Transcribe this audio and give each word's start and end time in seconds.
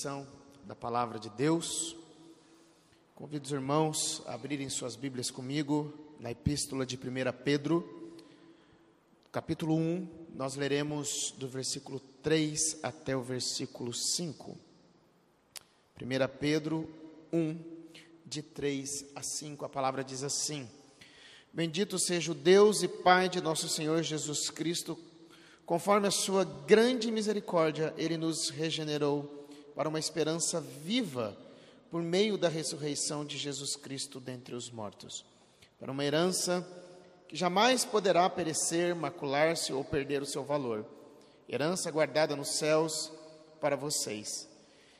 São 0.00 0.26
da 0.64 0.74
palavra 0.74 1.18
de 1.18 1.28
Deus. 1.28 1.94
Convido 3.14 3.44
os 3.44 3.52
irmãos 3.52 4.22
a 4.24 4.32
abrirem 4.32 4.70
suas 4.70 4.96
Bíblias 4.96 5.30
comigo 5.30 5.92
na 6.18 6.30
epístola 6.30 6.86
de 6.86 6.96
1 6.96 7.00
Pedro, 7.44 8.16
capítulo 9.30 9.74
1. 9.76 10.08
Nós 10.34 10.54
leremos 10.54 11.34
do 11.36 11.46
versículo 11.46 12.00
3 12.22 12.78
até 12.82 13.14
o 13.14 13.20
versículo 13.20 13.92
5. 13.92 14.56
1 16.00 16.38
Pedro 16.38 16.88
1, 17.30 17.58
de 18.24 18.40
3 18.40 19.04
a 19.14 19.22
5, 19.22 19.66
a 19.66 19.68
palavra 19.68 20.02
diz 20.02 20.22
assim: 20.22 20.66
Bendito 21.52 21.98
seja 21.98 22.32
o 22.32 22.34
Deus 22.34 22.82
e 22.82 22.88
Pai 22.88 23.28
de 23.28 23.42
nosso 23.42 23.68
Senhor 23.68 24.02
Jesus 24.02 24.48
Cristo, 24.48 24.98
conforme 25.66 26.08
a 26.08 26.10
sua 26.10 26.42
grande 26.42 27.12
misericórdia, 27.12 27.92
ele 27.98 28.16
nos 28.16 28.48
regenerou 28.48 29.39
para 29.80 29.88
uma 29.88 29.98
esperança 29.98 30.60
viva 30.60 31.34
por 31.90 32.02
meio 32.02 32.36
da 32.36 32.50
ressurreição 32.50 33.24
de 33.24 33.38
Jesus 33.38 33.76
Cristo 33.76 34.20
dentre 34.20 34.54
os 34.54 34.70
mortos, 34.70 35.24
para 35.78 35.90
uma 35.90 36.04
herança 36.04 36.68
que 37.26 37.34
jamais 37.34 37.82
poderá 37.82 38.28
perecer, 38.28 38.94
macular-se 38.94 39.72
ou 39.72 39.82
perder 39.82 40.20
o 40.20 40.26
seu 40.26 40.44
valor, 40.44 40.84
herança 41.48 41.90
guardada 41.90 42.36
nos 42.36 42.58
céus 42.58 43.10
para 43.58 43.74
vocês, 43.74 44.46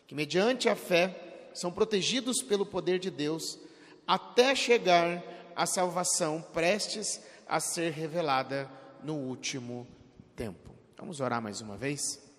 que 0.06 0.14
mediante 0.14 0.66
a 0.66 0.74
fé 0.74 1.14
são 1.52 1.70
protegidos 1.70 2.42
pelo 2.42 2.64
poder 2.64 2.98
de 2.98 3.10
Deus 3.10 3.58
até 4.06 4.54
chegar 4.54 5.22
à 5.54 5.66
salvação 5.66 6.40
prestes 6.54 7.20
a 7.46 7.60
ser 7.60 7.92
revelada 7.92 8.66
no 9.04 9.14
último 9.14 9.86
tempo. 10.34 10.74
Vamos 10.96 11.20
orar 11.20 11.42
mais 11.42 11.60
uma 11.60 11.76
vez? 11.76 12.29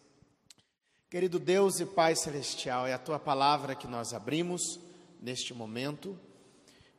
Querido 1.12 1.40
Deus 1.40 1.82
e 1.82 1.86
Pai 1.86 2.16
Celestial, 2.16 2.88
é 2.88 2.94
a 2.94 2.98
tua 2.98 3.20
palavra 3.20 3.76
que 3.76 3.86
nós 3.86 4.14
abrimos 4.14 4.80
neste 5.22 5.54
momento, 5.54 6.18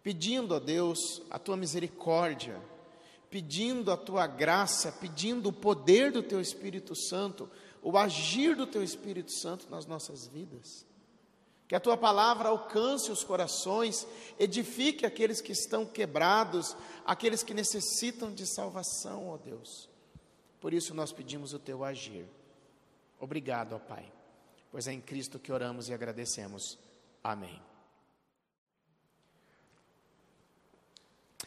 pedindo 0.03 0.55
a 0.55 0.59
Deus 0.59 1.23
a 1.31 1.39
tua 1.39 1.57
misericórdia, 1.57 2.61
pedindo 3.31 3.91
a 3.91 3.97
tua 3.97 4.27
graça, 4.27 4.93
pedindo 4.93 5.49
o 5.49 5.53
poder 5.53 6.13
do 6.13 6.23
teu 6.23 6.43
Espírito 6.43 6.95
Santo, 6.95 7.49
o 7.81 7.97
agir 7.97 8.55
do 8.55 8.67
teu 8.67 8.83
Espírito 8.83 9.33
Santo 9.33 9.71
nas 9.71 9.87
nossas 9.87 10.27
vidas. 10.27 10.85
Que 11.67 11.75
a 11.75 11.81
tua 11.81 11.97
palavra 11.97 12.51
alcance 12.51 13.11
os 13.11 13.25
corações, 13.25 14.07
edifique 14.39 15.07
aqueles 15.07 15.41
que 15.41 15.53
estão 15.53 15.87
quebrados, 15.87 16.77
aqueles 17.07 17.43
que 17.43 17.55
necessitam 17.55 18.31
de 18.31 18.47
salvação, 18.47 19.31
ó 19.31 19.39
Deus. 19.39 19.89
Por 20.61 20.75
isso 20.75 20.93
nós 20.93 21.13
pedimos 21.13 21.55
o 21.55 21.59
teu 21.59 21.83
agir. 21.83 22.27
Obrigado, 23.23 23.77
ó 23.77 23.79
Pai, 23.79 24.05
pois 24.69 24.89
é 24.89 24.93
em 24.93 25.01
Cristo 25.01 25.39
que 25.39 25.53
oramos 25.53 25.89
e 25.89 25.95
agradecemos. 25.95 26.77
Amém. 27.23 27.63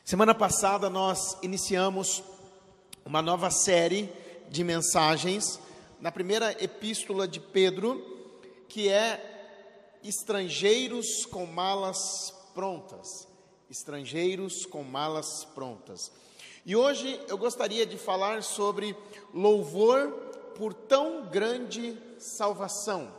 Semana 0.06 0.34
passada 0.34 0.90
nós 0.90 1.38
iniciamos 1.44 2.23
uma 3.04 3.22
nova 3.22 3.52
série 3.52 4.09
de 4.50 4.64
mensagens 4.64 5.59
na 6.00 6.14
primeira 6.14 6.52
epístola 6.64 7.28
de 7.28 7.42
Pedro, 7.42 8.02
que 8.70 8.88
é 8.88 9.98
Estrangeiros 10.02 11.26
com 11.26 11.45
malas 11.45 12.34
prontas. 12.54 13.28
Estrangeiros 13.70 14.66
com 14.66 14.82
malas 14.82 15.44
prontas. 15.54 16.10
E 16.66 16.73
hoje 16.73 17.20
eu 17.28 17.38
gostaria 17.38 17.86
de 17.86 17.98
falar 17.98 18.44
sobre 18.44 18.95
louvor 19.34 20.34
por 20.56 20.73
tão 20.73 21.28
grande 21.28 21.98
salvação. 22.17 23.11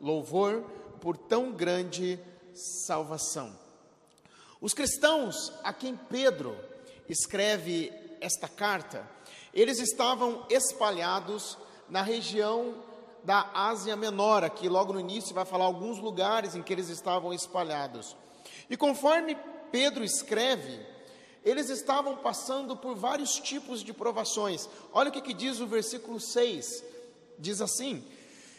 Louvor 0.00 0.62
por 1.00 1.16
tão 1.16 1.52
grande 1.52 2.18
salvação. 2.54 3.52
Os 4.60 4.72
cristãos 4.72 5.52
a 5.62 5.72
quem 5.72 5.96
Pedro 5.96 6.56
escreve 7.08 7.92
esta 8.20 8.48
carta, 8.48 9.06
eles 9.52 9.78
estavam 9.78 10.46
espalhados 10.48 11.58
na 11.88 12.00
região 12.00 12.82
da 13.22 13.50
Ásia 13.54 13.96
Menor, 13.96 14.44
aqui 14.44 14.68
logo 14.68 14.92
no 14.92 15.00
início 15.00 15.34
vai 15.34 15.44
falar 15.44 15.64
alguns 15.64 15.98
lugares 15.98 16.54
em 16.54 16.62
que 16.62 16.72
eles 16.72 16.88
estavam 16.88 17.32
espalhados. 17.32 18.16
E 18.68 18.76
conforme 18.76 19.36
Pedro 19.70 20.04
escreve, 20.04 20.80
eles 21.44 21.68
estavam 21.68 22.16
passando 22.16 22.76
por 22.76 22.96
vários 22.96 23.34
tipos 23.34 23.82
de 23.82 23.92
provações. 23.92 24.68
Olha 24.92 25.10
o 25.10 25.12
que, 25.12 25.20
que 25.20 25.34
diz 25.34 25.60
o 25.60 25.66
versículo 25.66 26.18
6: 26.18 26.82
diz 27.38 27.60
assim: 27.60 28.02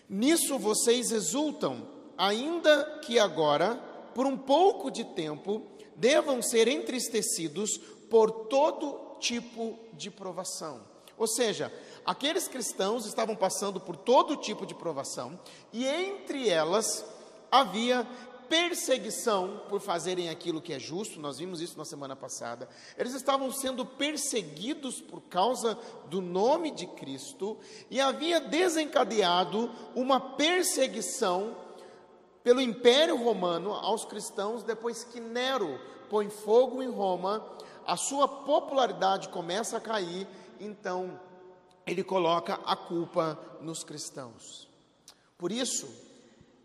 Nisso 0.08 0.60
vocês 0.60 1.12
exultam, 1.12 1.88
ainda 2.18 3.00
que 3.04 3.18
agora, 3.18 3.76
por 4.14 4.26
um 4.26 4.38
pouco 4.38 4.92
de 4.92 5.04
tempo, 5.04 5.64
devam 5.96 6.42
ser 6.42 6.68
entristecidos 6.68 7.78
por 8.10 8.30
todo 8.48 9.18
tipo 9.20 9.80
de 9.94 10.12
provação. 10.12 10.82
Ou 11.18 11.28
seja, 11.28 11.74
aqueles 12.06 12.48
cristãos 12.48 13.06
estavam 13.06 13.36
passando 13.36 13.80
por 13.80 13.96
todo 13.96 14.36
tipo 14.36 14.66
de 14.66 14.76
provação, 14.76 15.40
e 15.72 15.86
entre 15.86 16.50
elas 16.50 17.06
havia 17.50 18.06
perseguição 18.48 19.64
por 19.70 19.80
fazerem 19.82 20.30
aquilo 20.30 20.62
que 20.62 20.74
é 20.74 20.80
justo, 20.80 21.20
nós 21.20 21.38
vimos 21.38 21.62
isso 21.62 21.78
na 21.78 21.86
semana 21.86 22.16
passada. 22.16 22.68
Eles 22.98 23.14
estavam 23.14 23.52
sendo 23.52 23.86
perseguidos 23.86 25.02
por 25.02 25.22
causa 25.22 25.78
do 26.08 26.22
nome 26.22 26.72
de 26.72 26.88
Cristo 26.88 27.58
e 27.90 28.00
havia 28.00 28.40
desencadeado 28.40 29.72
uma 29.96 30.20
perseguição 30.20 31.56
pelo 32.44 32.62
Império 32.62 33.18
Romano 33.18 33.74
aos 33.74 34.06
cristãos 34.06 34.64
depois 34.64 35.04
que 35.04 35.20
Nero 35.20 35.80
põe 36.10 36.30
fogo 36.30 36.84
em 36.84 36.90
Roma, 36.90 37.44
a 37.86 37.98
sua 37.98 38.28
popularidade 38.28 39.30
começa 39.30 39.78
a 39.78 39.82
cair, 39.82 40.28
então 40.60 41.20
ele 41.86 42.04
coloca 42.04 42.60
a 42.66 42.76
culpa 42.76 43.40
nos 43.62 43.84
cristãos. 43.84 44.70
Por 45.38 45.52
isso, 45.52 45.88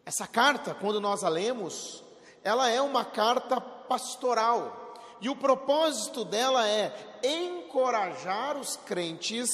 essa 0.05 0.27
carta, 0.27 0.75
quando 0.75 1.01
nós 1.01 1.23
a 1.23 1.29
lemos, 1.29 2.03
ela 2.43 2.69
é 2.69 2.81
uma 2.81 3.05
carta 3.05 3.61
pastoral. 3.61 4.95
E 5.21 5.29
o 5.29 5.37
propósito 5.37 6.25
dela 6.25 6.67
é 6.67 7.21
encorajar 7.23 8.57
os 8.57 8.77
crentes 8.77 9.51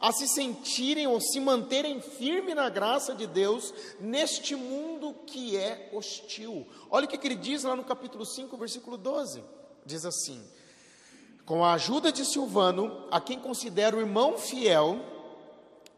a 0.00 0.10
se 0.10 0.26
sentirem 0.26 1.06
ou 1.06 1.20
se 1.20 1.38
manterem 1.38 2.00
firmes 2.00 2.56
na 2.56 2.68
graça 2.68 3.14
de 3.14 3.24
Deus 3.24 3.72
neste 4.00 4.56
mundo 4.56 5.14
que 5.26 5.56
é 5.56 5.90
hostil. 5.92 6.66
Olha 6.90 7.04
o 7.04 7.08
que 7.08 7.24
ele 7.24 7.36
diz 7.36 7.62
lá 7.62 7.76
no 7.76 7.84
capítulo 7.84 8.26
5, 8.26 8.56
versículo 8.56 8.96
12. 8.96 9.44
Diz 9.86 10.04
assim: 10.04 10.42
Com 11.46 11.64
a 11.64 11.74
ajuda 11.74 12.10
de 12.10 12.24
Silvano, 12.24 13.06
a 13.12 13.20
quem 13.20 13.38
considero 13.38 14.00
irmão 14.00 14.36
fiel, 14.36 14.98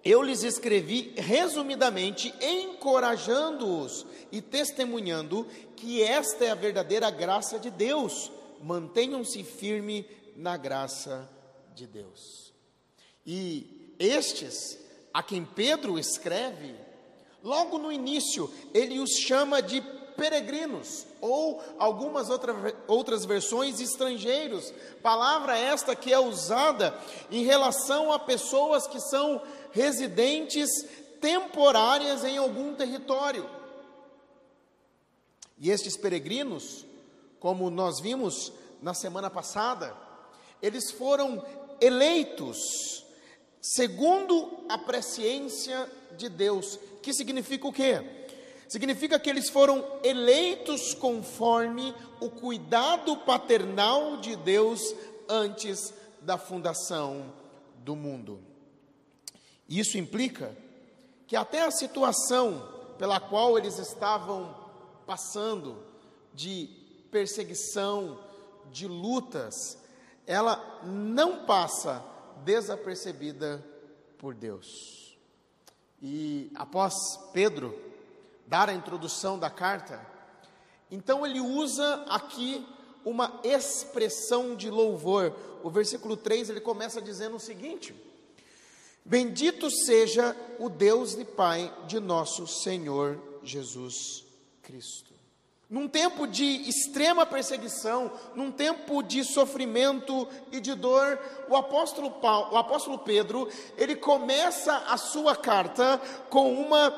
eu 0.04 0.22
lhes 0.22 0.42
escrevi 0.42 1.14
resumidamente, 1.16 2.34
encorajando-os 2.40 4.04
e 4.30 4.42
testemunhando 4.42 5.46
que 5.76 6.02
esta 6.02 6.44
é 6.44 6.50
a 6.50 6.54
verdadeira 6.54 7.10
graça 7.10 7.58
de 7.58 7.70
Deus. 7.70 8.30
Mantenham-se 8.60 9.42
firme 9.42 10.06
na 10.36 10.56
graça 10.56 11.28
de 11.74 11.86
Deus. 11.86 12.52
E 13.26 13.94
estes, 13.98 14.78
a 15.12 15.22
quem 15.22 15.44
Pedro 15.44 15.98
escreve, 15.98 16.74
logo 17.42 17.78
no 17.78 17.90
início, 17.90 18.52
ele 18.74 18.98
os 18.98 19.10
chama 19.10 19.62
de 19.62 19.80
peregrinos, 20.16 21.06
ou 21.20 21.62
algumas 21.78 22.30
outra, 22.30 22.54
outras 22.86 23.24
versões 23.24 23.80
estrangeiros, 23.80 24.72
palavra 25.02 25.58
esta 25.58 25.96
que 25.96 26.12
é 26.12 26.18
usada 26.18 26.96
em 27.30 27.42
relação 27.44 28.12
a 28.12 28.18
pessoas 28.18 28.86
que 28.86 29.00
são 29.00 29.42
residentes 29.74 30.70
temporárias 31.20 32.24
em 32.24 32.38
algum 32.38 32.74
território. 32.74 33.48
E 35.58 35.70
estes 35.70 35.96
peregrinos, 35.96 36.86
como 37.40 37.68
nós 37.70 38.00
vimos 38.00 38.52
na 38.80 38.94
semana 38.94 39.28
passada, 39.28 39.94
eles 40.62 40.90
foram 40.92 41.44
eleitos 41.80 43.04
segundo 43.60 44.64
a 44.68 44.78
presciência 44.78 45.90
de 46.16 46.28
Deus, 46.28 46.78
que 47.02 47.12
significa 47.12 47.66
o 47.66 47.72
quê? 47.72 48.26
Significa 48.68 49.18
que 49.18 49.28
eles 49.28 49.50
foram 49.50 49.84
eleitos 50.02 50.94
conforme 50.94 51.94
o 52.20 52.30
cuidado 52.30 53.16
paternal 53.18 54.18
de 54.18 54.36
Deus 54.36 54.94
antes 55.28 55.92
da 56.20 56.38
fundação 56.38 57.32
do 57.78 57.96
mundo. 57.96 58.53
Isso 59.68 59.98
implica 59.98 60.56
que 61.26 61.36
até 61.36 61.64
a 61.64 61.70
situação 61.70 62.68
pela 62.98 63.18
qual 63.18 63.58
eles 63.58 63.78
estavam 63.78 64.54
passando, 65.06 65.76
de 66.32 66.68
perseguição, 67.10 68.18
de 68.70 68.86
lutas, 68.86 69.78
ela 70.26 70.80
não 70.82 71.44
passa 71.44 72.04
desapercebida 72.44 73.64
por 74.18 74.34
Deus. 74.34 75.16
E 76.02 76.50
após 76.54 76.94
Pedro 77.32 77.78
dar 78.46 78.68
a 78.68 78.74
introdução 78.74 79.38
da 79.38 79.48
carta, 79.48 80.04
então 80.90 81.24
ele 81.24 81.40
usa 81.40 82.04
aqui 82.08 82.66
uma 83.04 83.40
expressão 83.44 84.54
de 84.56 84.70
louvor. 84.70 85.34
O 85.62 85.70
versículo 85.70 86.16
3 86.16 86.50
ele 86.50 86.60
começa 86.60 87.00
dizendo 87.00 87.36
o 87.36 87.40
seguinte: 87.40 87.94
Bendito 89.04 89.70
seja 89.70 90.34
o 90.58 90.68
Deus 90.68 91.14
e 91.14 91.24
Pai 91.24 91.72
de 91.86 92.00
nosso 92.00 92.46
Senhor 92.46 93.20
Jesus 93.42 94.24
Cristo. 94.62 95.13
Num 95.68 95.88
tempo 95.88 96.26
de 96.26 96.44
extrema 96.68 97.24
perseguição, 97.24 98.12
num 98.34 98.50
tempo 98.50 99.02
de 99.02 99.24
sofrimento 99.24 100.28
e 100.52 100.60
de 100.60 100.74
dor, 100.74 101.18
o 101.48 101.56
apóstolo, 101.56 102.10
Paulo, 102.10 102.52
o 102.52 102.58
apóstolo 102.58 102.98
Pedro, 102.98 103.48
ele 103.78 103.96
começa 103.96 104.76
a 104.86 104.98
sua 104.98 105.34
carta 105.34 105.98
com 106.28 106.52
uma, 106.52 106.90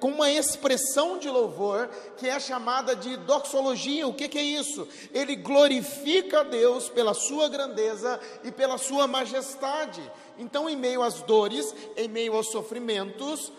com 0.00 0.08
uma 0.08 0.30
expressão 0.30 1.18
de 1.18 1.28
louvor 1.28 1.90
que 2.16 2.26
é 2.26 2.40
chamada 2.40 2.96
de 2.96 3.18
doxologia. 3.18 4.08
O 4.08 4.14
que, 4.14 4.28
que 4.28 4.38
é 4.38 4.44
isso? 4.44 4.88
Ele 5.12 5.36
glorifica 5.36 6.40
a 6.40 6.44
Deus 6.44 6.88
pela 6.88 7.12
sua 7.12 7.50
grandeza 7.50 8.18
e 8.42 8.50
pela 8.50 8.78
sua 8.78 9.06
majestade. 9.06 10.00
Então, 10.38 10.70
em 10.70 10.76
meio 10.76 11.02
às 11.02 11.20
dores, 11.20 11.74
em 11.98 12.08
meio 12.08 12.34
aos 12.34 12.50
sofrimentos, 12.50 13.52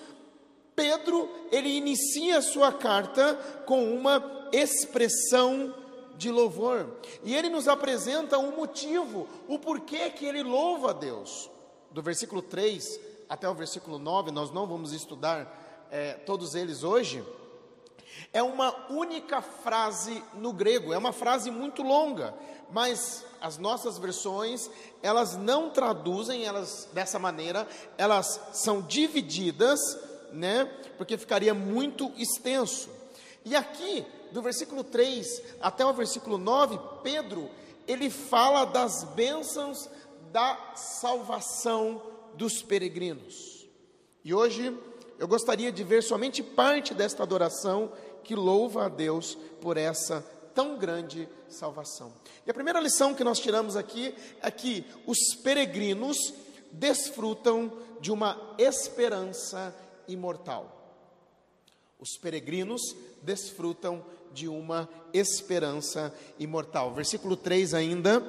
Pedro, 0.82 1.30
ele 1.52 1.70
inicia 1.70 2.40
a 2.40 2.42
sua 2.42 2.74
carta 2.74 3.36
com 3.68 3.94
uma 3.94 4.50
expressão 4.52 5.76
de 6.18 6.32
louvor. 6.32 6.88
E 7.24 7.36
ele 7.36 7.50
nos 7.50 7.68
apresenta 7.68 8.40
um 8.40 8.56
motivo, 8.56 9.30
o 9.48 9.60
porquê 9.60 10.10
que 10.10 10.26
ele 10.26 10.42
louva 10.42 10.90
a 10.90 10.94
Deus. 10.94 11.52
Do 11.92 12.02
versículo 12.02 12.42
3 12.42 13.00
até 13.30 13.48
o 13.48 13.54
versículo 13.54 14.00
9, 14.00 14.32
nós 14.32 14.50
não 14.50 14.66
vamos 14.66 14.92
estudar 14.92 15.88
é, 15.92 16.14
todos 16.14 16.56
eles 16.56 16.84
hoje. 16.84 17.24
É 18.34 18.42
uma 18.42 18.90
única 18.90 19.40
frase 19.40 20.24
no 20.34 20.52
grego, 20.52 20.94
é 20.94 20.98
uma 20.98 21.14
frase 21.14 21.52
muito 21.52 21.84
longa, 21.84 22.34
mas 22.72 23.24
as 23.40 23.60
nossas 23.60 24.00
versões, 24.00 24.68
elas 25.04 25.38
não 25.38 25.70
traduzem 25.70 26.44
elas 26.44 26.90
dessa 26.92 27.20
maneira, 27.20 27.68
elas 28.00 28.40
são 28.52 28.82
divididas 28.82 29.80
né? 30.34 30.66
Porque 30.98 31.18
ficaria 31.18 31.54
muito 31.54 32.12
extenso. 32.18 32.90
E 33.44 33.56
aqui, 33.56 34.06
do 34.32 34.42
versículo 34.42 34.84
3 34.84 35.42
até 35.62 35.86
o 35.86 35.94
versículo 35.94 36.38
9, 36.38 36.80
Pedro, 37.04 37.50
ele 37.88 38.10
fala 38.10 38.66
das 38.66 39.04
bênçãos 39.16 39.90
da 40.32 40.74
salvação 40.76 42.02
dos 42.36 42.62
peregrinos. 42.62 43.68
E 44.24 44.34
hoje 44.34 44.78
eu 45.20 45.28
gostaria 45.28 45.72
de 45.72 45.84
ver 45.84 46.02
somente 46.04 46.42
parte 46.42 46.94
desta 46.94 47.24
adoração 47.24 47.92
que 48.24 48.36
louva 48.36 48.86
a 48.86 48.90
Deus 48.90 49.38
por 49.60 49.78
essa 49.78 50.26
tão 50.54 50.78
grande 50.78 51.28
salvação. 51.50 52.14
E 52.46 52.52
a 52.52 52.54
primeira 52.54 52.80
lição 52.80 53.14
que 53.14 53.24
nós 53.24 53.40
tiramos 53.40 53.76
aqui 53.76 54.16
é 54.42 54.50
que 54.50 54.86
os 55.06 55.36
peregrinos 55.44 56.18
desfrutam 56.72 57.72
de 58.00 58.12
uma 58.12 58.56
esperança 58.58 59.76
imortal. 60.08 60.78
Os 62.00 62.18
peregrinos 62.18 62.82
desfrutam 63.22 64.04
de 64.34 64.48
uma 64.48 64.90
esperança 65.14 66.14
imortal. 66.40 66.94
Versículo 66.94 67.36
3 67.36 67.74
ainda, 67.74 68.24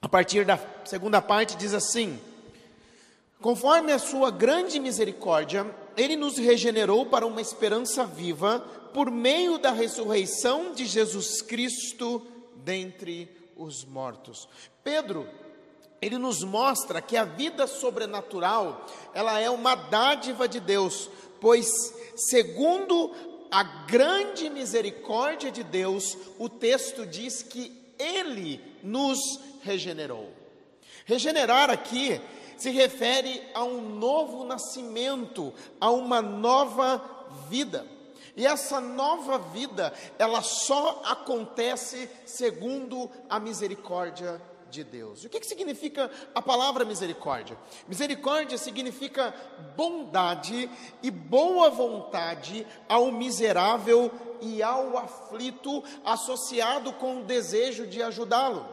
a 0.00 0.08
partir 0.08 0.44
da 0.44 0.58
segunda 0.84 1.22
parte, 1.22 1.56
diz 1.56 1.72
assim: 1.72 2.20
Conforme 3.40 3.92
a 3.92 3.98
sua 3.98 4.30
grande 4.30 4.78
misericórdia, 4.78 5.66
ele 5.96 6.16
nos 6.16 6.38
regenerou 6.38 7.06
para 7.06 7.26
uma 7.26 7.40
esperança 7.40 8.04
viva 8.04 8.60
por 8.92 9.10
meio 9.10 9.58
da 9.58 9.70
ressurreição 9.70 10.74
de 10.74 10.84
Jesus 10.86 11.40
Cristo 11.40 12.26
dentre 12.56 13.28
os 13.56 13.84
mortos. 13.84 14.48
Pedro 14.84 15.26
ele 16.02 16.18
nos 16.18 16.42
mostra 16.42 17.00
que 17.00 17.16
a 17.16 17.24
vida 17.24 17.68
sobrenatural, 17.68 18.84
ela 19.14 19.38
é 19.38 19.48
uma 19.48 19.76
dádiva 19.76 20.48
de 20.48 20.58
Deus, 20.58 21.08
pois 21.40 21.94
segundo 22.16 23.12
a 23.48 23.62
grande 23.62 24.50
misericórdia 24.50 25.52
de 25.52 25.62
Deus, 25.62 26.18
o 26.40 26.48
texto 26.48 27.06
diz 27.06 27.44
que 27.44 27.94
ele 27.96 28.60
nos 28.82 29.20
regenerou. 29.62 30.28
Regenerar 31.04 31.70
aqui 31.70 32.20
se 32.56 32.70
refere 32.70 33.40
a 33.54 33.62
um 33.62 33.80
novo 33.96 34.44
nascimento, 34.44 35.52
a 35.80 35.90
uma 35.90 36.20
nova 36.20 37.00
vida. 37.48 37.86
E 38.36 38.46
essa 38.46 38.80
nova 38.80 39.38
vida, 39.38 39.92
ela 40.18 40.42
só 40.42 41.02
acontece 41.04 42.08
segundo 42.24 43.10
a 43.28 43.38
misericórdia 43.38 44.40
de 44.72 44.82
Deus. 44.82 45.22
O 45.22 45.28
que, 45.28 45.38
que 45.38 45.46
significa 45.46 46.10
a 46.34 46.40
palavra 46.40 46.84
misericórdia? 46.84 47.56
Misericórdia 47.86 48.56
significa 48.56 49.34
bondade 49.76 50.68
e 51.02 51.10
boa 51.10 51.68
vontade 51.68 52.66
ao 52.88 53.12
miserável 53.12 54.10
e 54.40 54.62
ao 54.62 54.96
aflito, 54.96 55.84
associado 56.04 56.92
com 56.94 57.20
o 57.20 57.24
desejo 57.24 57.86
de 57.86 58.02
ajudá-lo. 58.02 58.66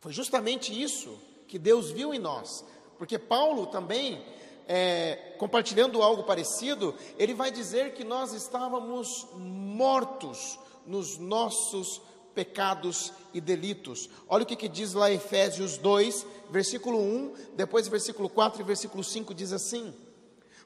Foi 0.00 0.12
justamente 0.12 0.70
isso 0.70 1.16
que 1.46 1.58
Deus 1.58 1.90
viu 1.90 2.12
em 2.12 2.18
nós, 2.18 2.64
porque 2.98 3.18
Paulo 3.18 3.66
também, 3.66 4.22
é, 4.66 5.34
compartilhando 5.38 6.02
algo 6.02 6.24
parecido, 6.24 6.94
ele 7.16 7.32
vai 7.32 7.50
dizer 7.52 7.94
que 7.94 8.02
nós 8.02 8.32
estávamos 8.32 9.26
mortos 9.34 10.58
nos 10.84 11.16
nossos 11.16 12.02
pecados 12.36 13.14
e 13.32 13.40
delitos. 13.40 14.10
Olha 14.28 14.42
o 14.42 14.46
que, 14.46 14.54
que 14.54 14.68
diz 14.68 14.92
lá 14.92 15.10
Efésios 15.10 15.78
2, 15.78 16.26
versículo 16.50 16.98
1, 16.98 17.32
depois 17.56 17.88
versículo 17.88 18.28
4 18.28 18.60
e 18.60 18.64
versículo 18.64 19.02
5 19.02 19.34
diz 19.34 19.54
assim: 19.54 19.94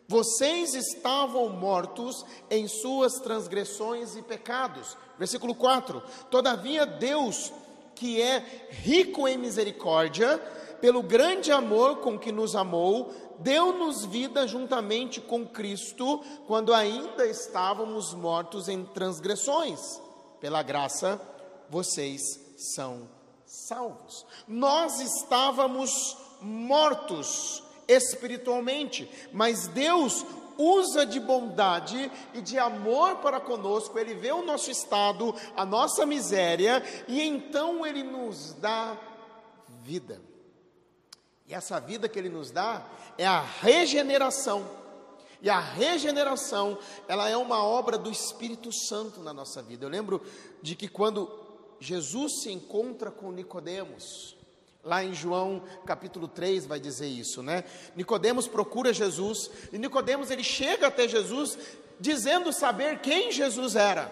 Vocês 0.09 0.75
estavam 0.75 1.49
mortos 1.49 2.27
em 2.51 2.67
suas 2.67 3.21
transgressões 3.21 4.17
e 4.17 4.23
pecados. 4.23 4.97
Versículo 5.17 5.55
4: 5.55 6.03
Todavia 6.29 6.85
Deus, 6.85 7.53
que 7.95 8.21
é 8.21 8.69
rico 8.71 9.29
em 9.29 9.39
misericórdia, 9.39 10.39
pelo 10.81 11.05
grande 11.05 11.53
amor 11.53 11.99
com 11.99 12.19
que 12.19 12.33
nos 12.33 12.57
amou, 12.57 13.15
deu-nos 13.39 14.05
vida 14.05 14.45
juntamente 14.49 15.21
com 15.21 15.47
Cristo, 15.47 16.21
quando 16.49 16.75
ainda 16.75 17.27
estávamos 17.27 18.13
mortos 18.13 18.69
em 18.69 18.85
transgressões. 18.85 20.01
Pela 20.41 20.63
graça 20.63 21.21
vocês 21.71 22.21
são 22.57 23.09
salvos. 23.47 24.27
Nós 24.47 25.01
estávamos 25.01 26.17
mortos 26.41 27.63
espiritualmente, 27.89 29.11
mas 29.33 29.67
Deus 29.69 30.25
usa 30.59 31.07
de 31.07 31.19
bondade 31.19 32.13
e 32.35 32.41
de 32.43 32.59
amor 32.59 33.17
para 33.17 33.41
conosco, 33.41 33.99
Ele 33.99 34.15
vê 34.15 34.31
o 34.31 34.45
nosso 34.45 34.71
estado, 34.71 35.35
a 35.57 35.65
nossa 35.65 36.05
miséria, 36.05 36.83
e 37.09 37.23
então 37.23 37.87
Ele 37.87 38.03
nos 38.03 38.53
dá 38.55 38.97
vida. 39.83 40.21
E 41.47 41.55
essa 41.55 41.81
vida 41.81 42.09
que 42.09 42.19
Ele 42.19 42.29
nos 42.29 42.51
dá 42.51 42.87
é 43.17 43.27
a 43.27 43.41
regeneração. 43.41 44.79
E 45.43 45.49
a 45.49 45.59
regeneração, 45.59 46.79
ela 47.09 47.29
é 47.29 47.37
uma 47.37 47.65
obra 47.65 47.97
do 47.97 48.11
Espírito 48.11 48.71
Santo 48.71 49.21
na 49.21 49.33
nossa 49.33 49.63
vida. 49.63 49.87
Eu 49.87 49.89
lembro 49.89 50.23
de 50.61 50.77
que 50.77 50.87
quando 50.87 51.50
Jesus 51.81 52.43
se 52.43 52.53
encontra 52.53 53.11
com 53.11 53.33
Nicodemos. 53.33 54.37
Lá 54.85 55.05
em 55.05 55.13
João 55.13 55.63
capítulo 55.85 56.29
3 56.29 56.67
vai 56.67 56.79
dizer 56.81 57.09
isso, 57.09 57.43
né? 57.43 57.65
Nicodemos 57.97 58.47
procura 58.47 58.93
Jesus 58.93 59.51
e 59.73 59.79
Nicodemos 59.79 60.31
ele 60.31 60.45
chega 60.45 60.87
até 60.87 61.07
Jesus 61.09 61.59
dizendo 61.99 62.53
saber 62.53 63.01
quem 63.01 63.31
Jesus 63.31 63.77
era. 63.77 64.11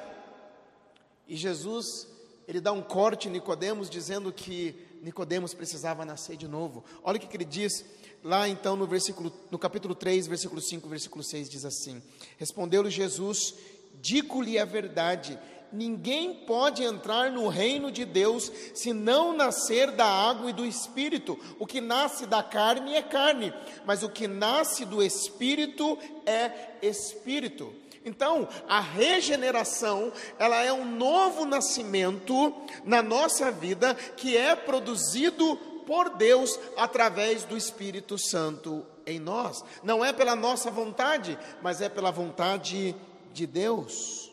E 1.27 1.37
Jesus, 1.37 2.07
ele 2.47 2.61
dá 2.61 2.73
um 2.73 2.83
corte 2.83 3.29
em 3.29 3.31
Nicodemos 3.31 3.89
dizendo 3.89 4.33
que 4.33 4.75
Nicodemos 5.03 5.55
precisava 5.55 6.05
nascer 6.05 6.37
de 6.37 6.49
novo. 6.49 6.85
Olha 7.03 7.17
o 7.17 7.21
que, 7.21 7.27
que 7.27 7.37
ele 7.37 7.45
diz 7.45 7.85
lá 8.23 8.49
então 8.49 8.77
no 8.77 8.87
versículo 8.87 9.33
no 9.51 9.59
capítulo 9.59 9.95
3, 9.95 10.27
versículo 10.27 10.61
5, 10.61 10.89
versículo 10.89 11.23
6 11.23 11.49
diz 11.49 11.65
assim: 11.65 12.03
Respondeu-lhe 12.37 12.91
Jesus: 12.91 13.55
Digo-lhe 14.01 14.59
a 14.59 14.65
verdade, 14.65 15.39
ninguém 15.73 16.35
pode 16.35 16.83
entrar 16.83 17.31
no 17.31 17.49
reino 17.49 17.91
de 17.91 18.05
Deus 18.05 18.51
se 18.75 18.93
não 18.93 19.33
nascer 19.33 19.91
da 19.91 20.07
água 20.07 20.51
e 20.51 20.53
do 20.53 20.65
espírito. 20.65 21.39
O 21.59 21.67
que 21.67 21.81
nasce 21.81 22.27
da 22.27 22.43
carne 22.43 22.95
é 22.95 23.03
carne, 23.03 23.53
mas 23.85 24.03
o 24.03 24.09
que 24.09 24.27
nasce 24.27 24.85
do 24.85 25.03
espírito 25.03 25.99
é 26.27 26.77
espírito. 26.83 27.73
Então, 28.05 28.49
a 28.69 28.81
regeneração, 28.81 30.13
ela 30.39 30.63
é 30.63 30.73
um 30.73 30.85
novo 30.85 31.45
nascimento 31.45 32.55
na 32.85 33.03
nossa 33.03 33.51
vida 33.51 33.95
que 33.95 34.37
é 34.37 34.57
produzido 34.57 35.57
por 35.87 36.11
Deus 36.11 36.59
através 36.77 37.45
do 37.45 37.57
Espírito 37.57 38.19
Santo 38.19 38.85
em 39.07 39.19
nós. 39.19 39.65
Não 39.83 40.05
é 40.05 40.13
pela 40.13 40.37
nossa 40.37 40.71
vontade, 40.71 41.39
mas 41.63 41.81
é 41.81 41.89
pela 41.89 42.11
vontade 42.11 42.95
de 43.33 43.47
Deus. 43.47 44.28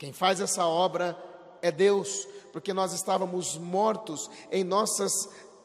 Quem 0.00 0.14
faz 0.14 0.40
essa 0.40 0.64
obra 0.64 1.14
é 1.60 1.70
Deus, 1.70 2.26
porque 2.54 2.72
nós 2.72 2.94
estávamos 2.94 3.58
mortos 3.58 4.30
em 4.50 4.64
nossas 4.64 5.12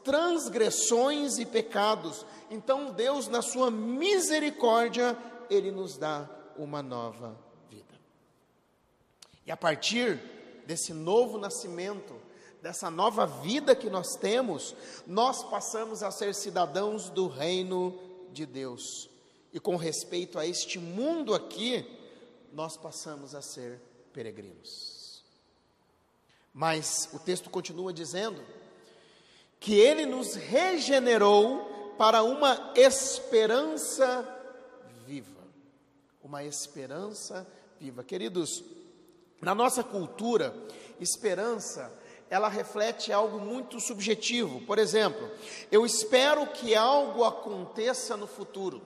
transgressões 0.04 1.38
e 1.38 1.46
pecados. 1.46 2.26
Então 2.50 2.92
Deus, 2.92 3.28
na 3.28 3.40
sua 3.40 3.70
misericórdia, 3.70 5.16
ele 5.48 5.70
nos 5.70 5.96
dá 5.96 6.28
uma 6.58 6.82
nova 6.82 7.34
vida. 7.70 7.94
E 9.46 9.50
a 9.50 9.56
partir 9.56 10.20
desse 10.66 10.92
novo 10.92 11.38
nascimento, 11.38 12.12
dessa 12.60 12.90
nova 12.90 13.26
vida 13.26 13.74
que 13.74 13.88
nós 13.88 14.16
temos, 14.16 14.76
nós 15.06 15.42
passamos 15.44 16.02
a 16.02 16.10
ser 16.10 16.34
cidadãos 16.34 17.08
do 17.08 17.26
reino 17.26 17.98
de 18.34 18.44
Deus. 18.44 19.08
E 19.50 19.58
com 19.58 19.76
respeito 19.76 20.38
a 20.38 20.46
este 20.46 20.78
mundo 20.78 21.34
aqui, 21.34 21.86
nós 22.52 22.76
passamos 22.76 23.34
a 23.34 23.40
ser 23.40 23.80
peregrinos. 24.16 25.22
Mas 26.54 27.10
o 27.12 27.18
texto 27.18 27.50
continua 27.50 27.92
dizendo 27.92 28.42
que 29.60 29.74
ele 29.74 30.06
nos 30.06 30.34
regenerou 30.34 31.94
para 31.98 32.22
uma 32.22 32.72
esperança 32.74 34.26
viva. 35.06 35.42
Uma 36.24 36.42
esperança 36.42 37.46
viva. 37.78 38.02
Queridos, 38.02 38.64
na 39.38 39.54
nossa 39.54 39.84
cultura, 39.84 40.56
esperança 40.98 41.92
ela 42.30 42.48
reflete 42.48 43.12
algo 43.12 43.38
muito 43.38 43.78
subjetivo. 43.78 44.62
Por 44.62 44.78
exemplo, 44.78 45.30
eu 45.70 45.84
espero 45.84 46.46
que 46.46 46.74
algo 46.74 47.22
aconteça 47.22 48.16
no 48.16 48.26
futuro, 48.26 48.80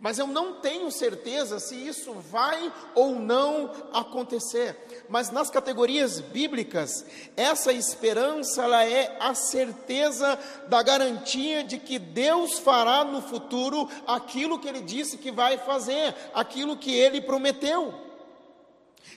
mas 0.00 0.18
eu 0.18 0.26
não 0.26 0.54
tenho 0.54 0.90
certeza 0.90 1.60
se 1.60 1.76
isso 1.76 2.14
vai 2.14 2.72
ou 2.94 3.16
não 3.16 3.70
acontecer. 3.92 5.04
Mas 5.10 5.30
nas 5.30 5.50
categorias 5.50 6.20
bíblicas, 6.20 7.04
essa 7.36 7.70
esperança 7.70 8.62
ela 8.62 8.82
é 8.82 9.18
a 9.20 9.34
certeza 9.34 10.38
da 10.68 10.82
garantia 10.82 11.62
de 11.62 11.76
que 11.76 11.98
Deus 11.98 12.58
fará 12.58 13.04
no 13.04 13.20
futuro 13.20 13.90
aquilo 14.06 14.58
que 14.58 14.68
ele 14.68 14.80
disse 14.80 15.18
que 15.18 15.30
vai 15.30 15.58
fazer, 15.58 16.14
aquilo 16.32 16.78
que 16.78 16.94
ele 16.94 17.20
prometeu. 17.20 17.92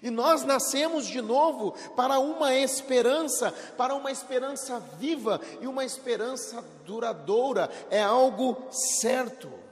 E 0.01 0.09
nós 0.09 0.43
nascemos 0.43 1.07
de 1.07 1.21
novo 1.21 1.73
para 1.95 2.19
uma 2.19 2.53
esperança, 2.53 3.53
para 3.77 3.95
uma 3.95 4.11
esperança 4.11 4.81
viva 4.99 5.39
e 5.61 5.67
uma 5.67 5.85
esperança 5.85 6.61
duradoura, 6.85 7.69
é 7.89 8.03
algo 8.03 8.57
certo. 8.69 9.62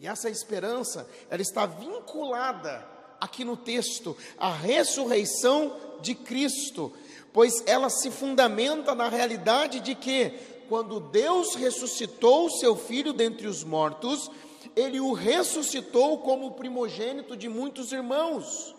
E 0.00 0.06
essa 0.06 0.30
esperança, 0.30 1.06
ela 1.28 1.42
está 1.42 1.66
vinculada 1.66 2.88
aqui 3.20 3.44
no 3.44 3.54
texto 3.54 4.16
à 4.38 4.50
ressurreição 4.50 5.76
de 6.00 6.14
Cristo, 6.14 6.90
pois 7.34 7.62
ela 7.66 7.90
se 7.90 8.10
fundamenta 8.10 8.94
na 8.94 9.10
realidade 9.10 9.78
de 9.80 9.94
que 9.94 10.30
quando 10.70 11.00
Deus 11.00 11.54
ressuscitou 11.54 12.46
o 12.46 12.50
seu 12.50 12.74
filho 12.74 13.12
dentre 13.12 13.46
os 13.46 13.62
mortos, 13.62 14.30
ele 14.74 14.98
o 15.00 15.12
ressuscitou 15.12 16.16
como 16.18 16.52
primogênito 16.52 17.36
de 17.36 17.50
muitos 17.50 17.92
irmãos 17.92 18.74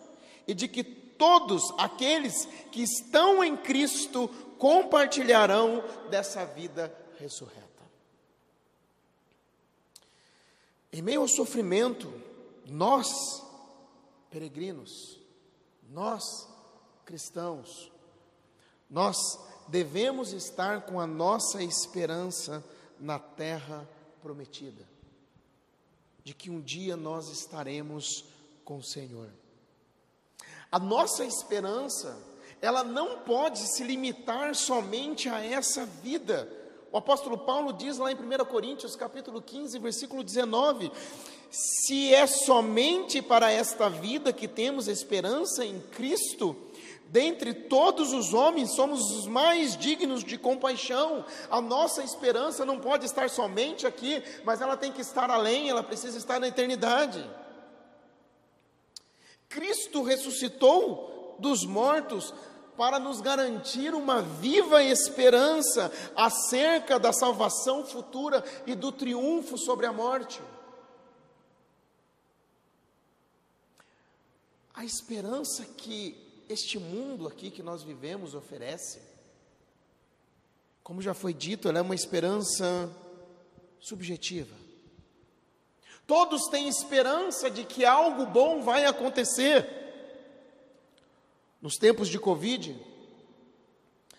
e 0.48 0.56
de 0.56 0.68
que 0.68 0.84
todos 0.84 1.72
aqueles 1.78 2.48
que 2.72 2.82
estão 2.82 3.44
em 3.44 3.56
Cristo 3.56 4.28
compartilharão 4.58 5.84
dessa 6.10 6.44
vida 6.46 6.92
ressurreta. 7.20 7.71
Em 10.94 11.02
meio 11.02 11.22
ao 11.22 11.28
sofrimento, 11.28 12.12
nós, 12.68 13.42
peregrinos, 14.30 15.20
nós, 15.90 16.48
cristãos, 17.06 17.92
nós 18.90 19.40
devemos 19.68 20.34
estar 20.34 20.82
com 20.82 21.00
a 21.00 21.08
nossa 21.08 21.64
esperança 21.64 22.64
na 23.00 23.18
terra 23.18 23.88
prometida, 24.22 24.86
de 26.24 26.34
que 26.34 26.50
um 26.50 26.60
dia 26.60 26.98
nós 26.98 27.30
estaremos 27.30 28.26
com 28.66 28.78
o 28.78 28.84
Senhor. 28.84 29.30
A 30.70 30.78
nossa 30.78 31.26
esperança, 31.26 32.18
ela 32.62 32.84
não 32.84 33.20
pode 33.20 33.60
se 33.60 33.84
limitar 33.84 34.54
somente 34.56 35.28
a 35.30 35.44
essa 35.44 35.86
vida. 35.86 36.61
O 36.92 36.98
apóstolo 36.98 37.38
Paulo 37.38 37.72
diz 37.72 37.98
lá 37.98 38.12
em 38.12 38.16
1 38.16 38.46
Coríntios, 38.46 38.98
capítulo 38.98 39.42
15, 39.42 39.80
versículo 39.80 40.24
19: 40.24 40.92
Se 41.50 42.14
é 42.14 42.28
somente 42.28 43.22
para 43.22 43.50
esta 43.50 43.90
vida 43.90 44.34
que 44.34 44.46
temos 44.46 44.90
esperança 44.90 45.64
em 45.64 45.80
Cristo, 45.80 46.54
dentre 47.08 47.54
todos 47.54 48.12
os 48.12 48.34
homens 48.34 48.76
somos 48.76 49.10
os 49.10 49.26
mais 49.26 49.78
dignos 49.78 50.22
de 50.22 50.38
compaixão. 50.38 51.24
A 51.50 51.62
nossa 51.62 52.04
esperança 52.04 52.66
não 52.66 52.78
pode 52.78 53.06
estar 53.06 53.30
somente 53.30 53.88
aqui, 53.88 54.22
mas 54.44 54.60
ela 54.60 54.76
tem 54.76 54.92
que 54.92 55.02
estar 55.02 55.30
além, 55.30 55.70
ela 55.70 55.84
precisa 55.84 56.18
estar 56.18 56.42
na 56.42 56.50
eternidade. 56.50 57.24
Cristo 59.48 60.04
ressuscitou 60.04 61.38
dos 61.40 61.66
mortos 61.66 62.34
para 62.82 62.98
nos 62.98 63.22
garantir 63.22 63.94
uma 63.94 64.24
viva 64.24 64.84
esperança 64.84 65.92
acerca 66.16 66.98
da 66.98 67.14
salvação 67.14 67.86
futura 67.86 68.44
e 68.66 68.74
do 68.74 68.92
triunfo 68.92 69.56
sobre 69.56 69.86
a 69.86 69.94
morte. 69.94 70.42
A 74.74 74.84
esperança 74.84 75.64
que 75.78 76.44
este 76.50 76.80
mundo 76.80 77.28
aqui 77.28 77.52
que 77.52 77.62
nós 77.62 77.84
vivemos 77.84 78.34
oferece, 78.34 79.00
como 80.84 81.04
já 81.04 81.14
foi 81.14 81.36
dito, 81.36 81.70
ela 81.70 81.78
é 81.78 81.84
uma 81.84 81.94
esperança 81.94 82.90
subjetiva. 83.80 84.56
Todos 86.08 86.48
têm 86.50 86.68
esperança 86.68 87.48
de 87.48 87.64
que 87.64 87.86
algo 87.86 88.26
bom 88.26 88.64
vai 88.64 88.86
acontecer. 88.86 89.81
Nos 91.62 91.78
tempos 91.78 92.10
de 92.10 92.18
Covid, 92.18 92.76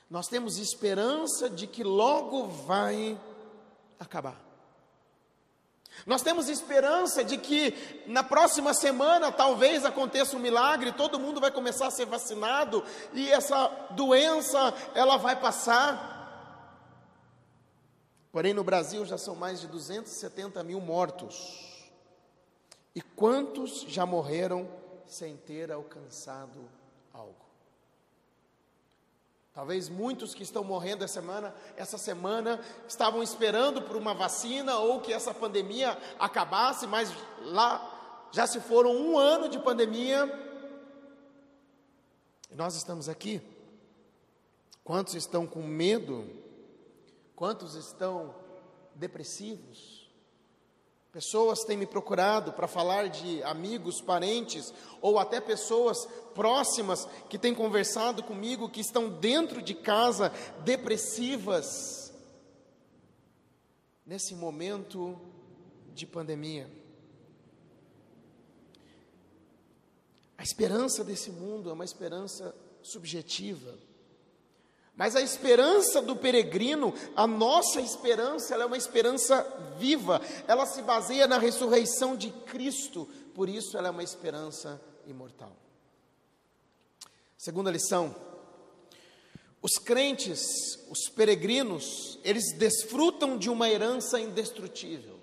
nós 0.08 0.28
temos 0.28 0.58
esperança 0.58 1.50
de 1.50 1.66
que 1.66 1.82
logo 1.82 2.46
vai 2.46 3.18
acabar. 3.98 4.40
Nós 6.06 6.22
temos 6.22 6.48
esperança 6.48 7.24
de 7.24 7.36
que 7.36 8.04
na 8.06 8.22
próxima 8.22 8.72
semana 8.72 9.30
talvez 9.30 9.84
aconteça 9.84 10.36
um 10.36 10.40
milagre, 10.40 10.92
todo 10.92 11.18
mundo 11.18 11.40
vai 11.40 11.50
começar 11.50 11.88
a 11.88 11.90
ser 11.90 12.06
vacinado 12.06 12.84
e 13.12 13.30
essa 13.30 13.68
doença 13.90 14.72
ela 14.94 15.16
vai 15.16 15.38
passar. 15.38 16.10
Porém, 18.30 18.54
no 18.54 18.64
Brasil 18.64 19.04
já 19.04 19.18
são 19.18 19.34
mais 19.34 19.60
de 19.60 19.66
270 19.66 20.62
mil 20.62 20.80
mortos. 20.80 21.90
E 22.94 23.00
quantos 23.00 23.82
já 23.88 24.06
morreram 24.06 24.68
sem 25.06 25.36
ter 25.36 25.70
alcançado 25.70 26.68
algo? 27.12 27.36
Talvez 29.54 29.88
muitos 29.88 30.34
que 30.34 30.42
estão 30.42 30.64
morrendo 30.64 31.04
essa 31.04 31.14
semana, 31.20 31.54
essa 31.76 31.98
semana 31.98 32.58
estavam 32.88 33.22
esperando 33.22 33.82
por 33.82 33.96
uma 33.96 34.14
vacina 34.14 34.78
ou 34.78 35.00
que 35.00 35.12
essa 35.12 35.34
pandemia 35.34 35.98
acabasse, 36.18 36.86
mas 36.86 37.12
lá 37.40 38.28
já 38.32 38.46
se 38.46 38.60
foram 38.60 38.96
um 38.96 39.18
ano 39.18 39.48
de 39.50 39.58
pandemia 39.58 40.26
e 42.52 42.54
nós 42.54 42.76
estamos 42.76 43.08
aqui. 43.08 43.40
Quantos 44.84 45.14
estão 45.14 45.46
com 45.46 45.62
medo? 45.62 46.28
Quantos 47.34 47.74
estão 47.74 48.34
depressivos? 48.94 50.01
Pessoas 51.12 51.62
têm 51.64 51.76
me 51.76 51.84
procurado 51.84 52.54
para 52.54 52.66
falar 52.66 53.10
de 53.10 53.42
amigos, 53.42 54.00
parentes 54.00 54.72
ou 54.98 55.18
até 55.18 55.42
pessoas 55.42 56.06
próximas 56.34 57.06
que 57.28 57.36
têm 57.36 57.54
conversado 57.54 58.22
comigo 58.22 58.70
que 58.70 58.80
estão 58.80 59.10
dentro 59.10 59.60
de 59.60 59.74
casa 59.74 60.32
depressivas 60.64 62.14
nesse 64.06 64.34
momento 64.34 65.20
de 65.94 66.06
pandemia. 66.06 66.66
A 70.38 70.42
esperança 70.42 71.04
desse 71.04 71.30
mundo 71.30 71.68
é 71.68 71.74
uma 71.74 71.84
esperança 71.84 72.54
subjetiva. 72.80 73.78
Mas 74.94 75.16
a 75.16 75.22
esperança 75.22 76.02
do 76.02 76.14
peregrino, 76.14 76.94
a 77.16 77.26
nossa 77.26 77.80
esperança, 77.80 78.52
ela 78.54 78.64
é 78.64 78.66
uma 78.66 78.76
esperança 78.76 79.42
viva, 79.78 80.20
ela 80.46 80.66
se 80.66 80.82
baseia 80.82 81.26
na 81.26 81.38
ressurreição 81.38 82.14
de 82.14 82.30
Cristo, 82.30 83.08
por 83.34 83.48
isso 83.48 83.76
ela 83.76 83.88
é 83.88 83.90
uma 83.90 84.02
esperança 84.02 84.80
imortal. 85.06 85.56
Segunda 87.38 87.70
lição: 87.70 88.14
os 89.62 89.72
crentes, 89.72 90.78
os 90.90 91.08
peregrinos, 91.08 92.18
eles 92.22 92.52
desfrutam 92.58 93.38
de 93.38 93.48
uma 93.48 93.68
herança 93.70 94.20
indestrutível. 94.20 95.20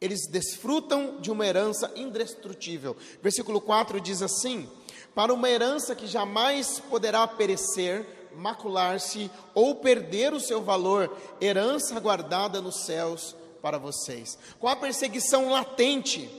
eles 0.00 0.26
desfrutam 0.28 1.18
de 1.18 1.30
uma 1.30 1.46
herança 1.46 1.90
indestrutível. 1.96 2.94
Versículo 3.22 3.58
4 3.58 3.98
diz 4.02 4.20
assim: 4.20 4.68
Para 5.14 5.32
uma 5.32 5.48
herança 5.48 5.94
que 5.94 6.06
jamais 6.06 6.78
poderá 6.78 7.26
perecer, 7.26 8.06
macular-se 8.36 9.30
ou 9.54 9.76
perder 9.76 10.32
o 10.32 10.40
seu 10.40 10.62
valor, 10.62 11.14
herança 11.40 11.98
guardada 12.00 12.60
nos 12.60 12.84
céus 12.84 13.36
para 13.62 13.78
vocês. 13.78 14.38
Com 14.58 14.68
a 14.68 14.76
perseguição 14.76 15.50
latente, 15.50 16.30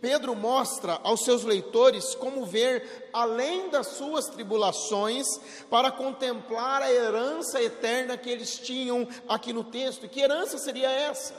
Pedro 0.00 0.34
mostra 0.34 1.00
aos 1.02 1.24
seus 1.24 1.42
leitores 1.42 2.14
como 2.14 2.46
ver 2.46 3.10
além 3.12 3.68
das 3.68 3.88
suas 3.88 4.26
tribulações 4.26 5.26
para 5.68 5.90
contemplar 5.90 6.82
a 6.82 6.92
herança 6.92 7.60
eterna 7.60 8.16
que 8.16 8.30
eles 8.30 8.58
tinham 8.58 9.08
aqui 9.28 9.52
no 9.52 9.64
texto. 9.64 10.06
E 10.06 10.08
que 10.08 10.20
herança 10.20 10.56
seria 10.58 10.90
essa? 10.90 11.34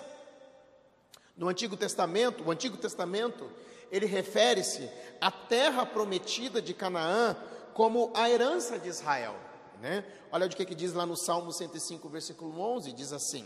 No 1.37 1.47
Antigo 1.47 1.77
Testamento, 1.77 2.43
o 2.43 2.51
Antigo 2.51 2.75
Testamento, 2.75 3.49
ele 3.89 4.05
refere-se 4.05 4.89
à 5.21 5.31
terra 5.31 5.85
prometida 5.85 6.61
de 6.61 6.73
Canaã 6.73 7.35
como 7.73 8.11
a 8.13 8.29
herança 8.29 8.77
de 8.77 8.89
Israel. 8.89 9.35
Né? 9.81 10.03
Olha 10.31 10.45
o 10.45 10.50
que, 10.50 10.65
que 10.65 10.75
diz 10.75 10.93
lá 10.93 11.05
no 11.05 11.15
Salmo 11.15 11.51
105, 11.51 12.07
versículo 12.09 12.59
11: 12.59 12.91
diz 12.93 13.13
assim: 13.13 13.45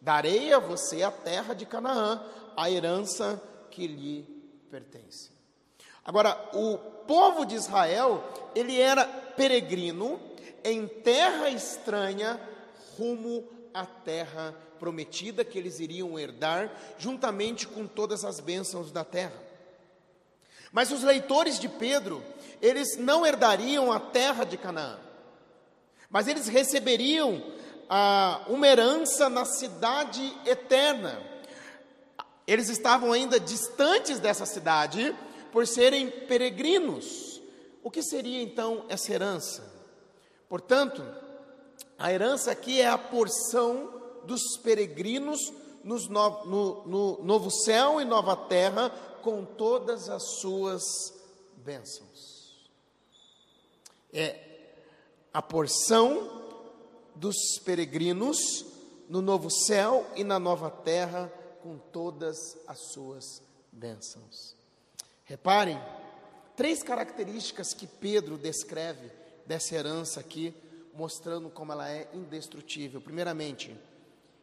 Darei 0.00 0.52
a 0.52 0.58
você 0.58 1.02
a 1.02 1.10
terra 1.10 1.54
de 1.54 1.66
Canaã, 1.66 2.24
a 2.56 2.70
herança 2.70 3.42
que 3.70 3.86
lhe 3.86 4.22
pertence. 4.70 5.30
Agora, 6.04 6.50
o 6.54 6.78
povo 7.06 7.44
de 7.44 7.54
Israel, 7.54 8.22
ele 8.54 8.80
era 8.80 9.04
peregrino 9.04 10.20
em 10.64 10.86
terra 10.86 11.48
estranha, 11.50 12.40
rumo 12.98 13.44
à 13.72 13.86
terra 13.86 14.54
prometida 14.78 15.44
que 15.44 15.56
eles 15.56 15.78
iriam 15.78 16.18
herdar, 16.18 16.72
juntamente 16.98 17.68
com 17.68 17.86
todas 17.86 18.24
as 18.24 18.40
bênçãos 18.40 18.90
da 18.90 19.04
terra. 19.04 19.40
Mas 20.72 20.90
os 20.90 21.02
leitores 21.02 21.60
de 21.60 21.68
Pedro, 21.68 22.24
eles 22.60 22.96
não 22.96 23.24
herdariam 23.24 23.92
a 23.92 24.00
terra 24.00 24.42
de 24.42 24.56
Canaã, 24.56 24.98
mas 26.12 26.28
eles 26.28 26.46
receberiam 26.46 27.42
ah, 27.88 28.44
uma 28.46 28.68
herança 28.68 29.30
na 29.30 29.46
cidade 29.46 30.22
eterna, 30.44 31.20
eles 32.46 32.68
estavam 32.68 33.12
ainda 33.12 33.40
distantes 33.40 34.20
dessa 34.20 34.44
cidade 34.44 35.16
por 35.50 35.66
serem 35.66 36.10
peregrinos. 36.10 37.40
O 37.82 37.90
que 37.90 38.02
seria 38.02 38.42
então 38.42 38.84
essa 38.88 39.12
herança? 39.12 39.72
Portanto, 40.48 41.02
a 41.98 42.12
herança 42.12 42.50
aqui 42.50 42.80
é 42.80 42.88
a 42.88 42.98
porção 42.98 43.88
dos 44.24 44.56
peregrinos 44.62 45.40
no, 45.82 45.98
no, 46.08 46.86
no 46.86 47.22
novo 47.22 47.50
céu 47.50 48.00
e 48.00 48.04
nova 48.04 48.36
terra, 48.36 48.90
com 49.22 49.44
todas 49.44 50.08
as 50.08 50.40
suas 50.40 50.82
bênçãos. 51.56 52.70
É 54.12 54.51
a 55.32 55.40
porção 55.40 56.42
dos 57.14 57.58
peregrinos 57.64 58.66
no 59.08 59.22
novo 59.22 59.50
céu 59.50 60.06
e 60.14 60.24
na 60.24 60.38
nova 60.38 60.70
terra, 60.70 61.32
com 61.62 61.78
todas 61.78 62.36
as 62.66 62.78
suas 62.92 63.42
bênçãos. 63.70 64.56
Reparem, 65.24 65.80
três 66.56 66.82
características 66.82 67.72
que 67.72 67.86
Pedro 67.86 68.36
descreve 68.36 69.10
dessa 69.46 69.74
herança 69.74 70.20
aqui, 70.20 70.54
mostrando 70.94 71.48
como 71.48 71.72
ela 71.72 71.90
é 71.90 72.08
indestrutível. 72.12 73.00
Primeiramente, 73.00 73.76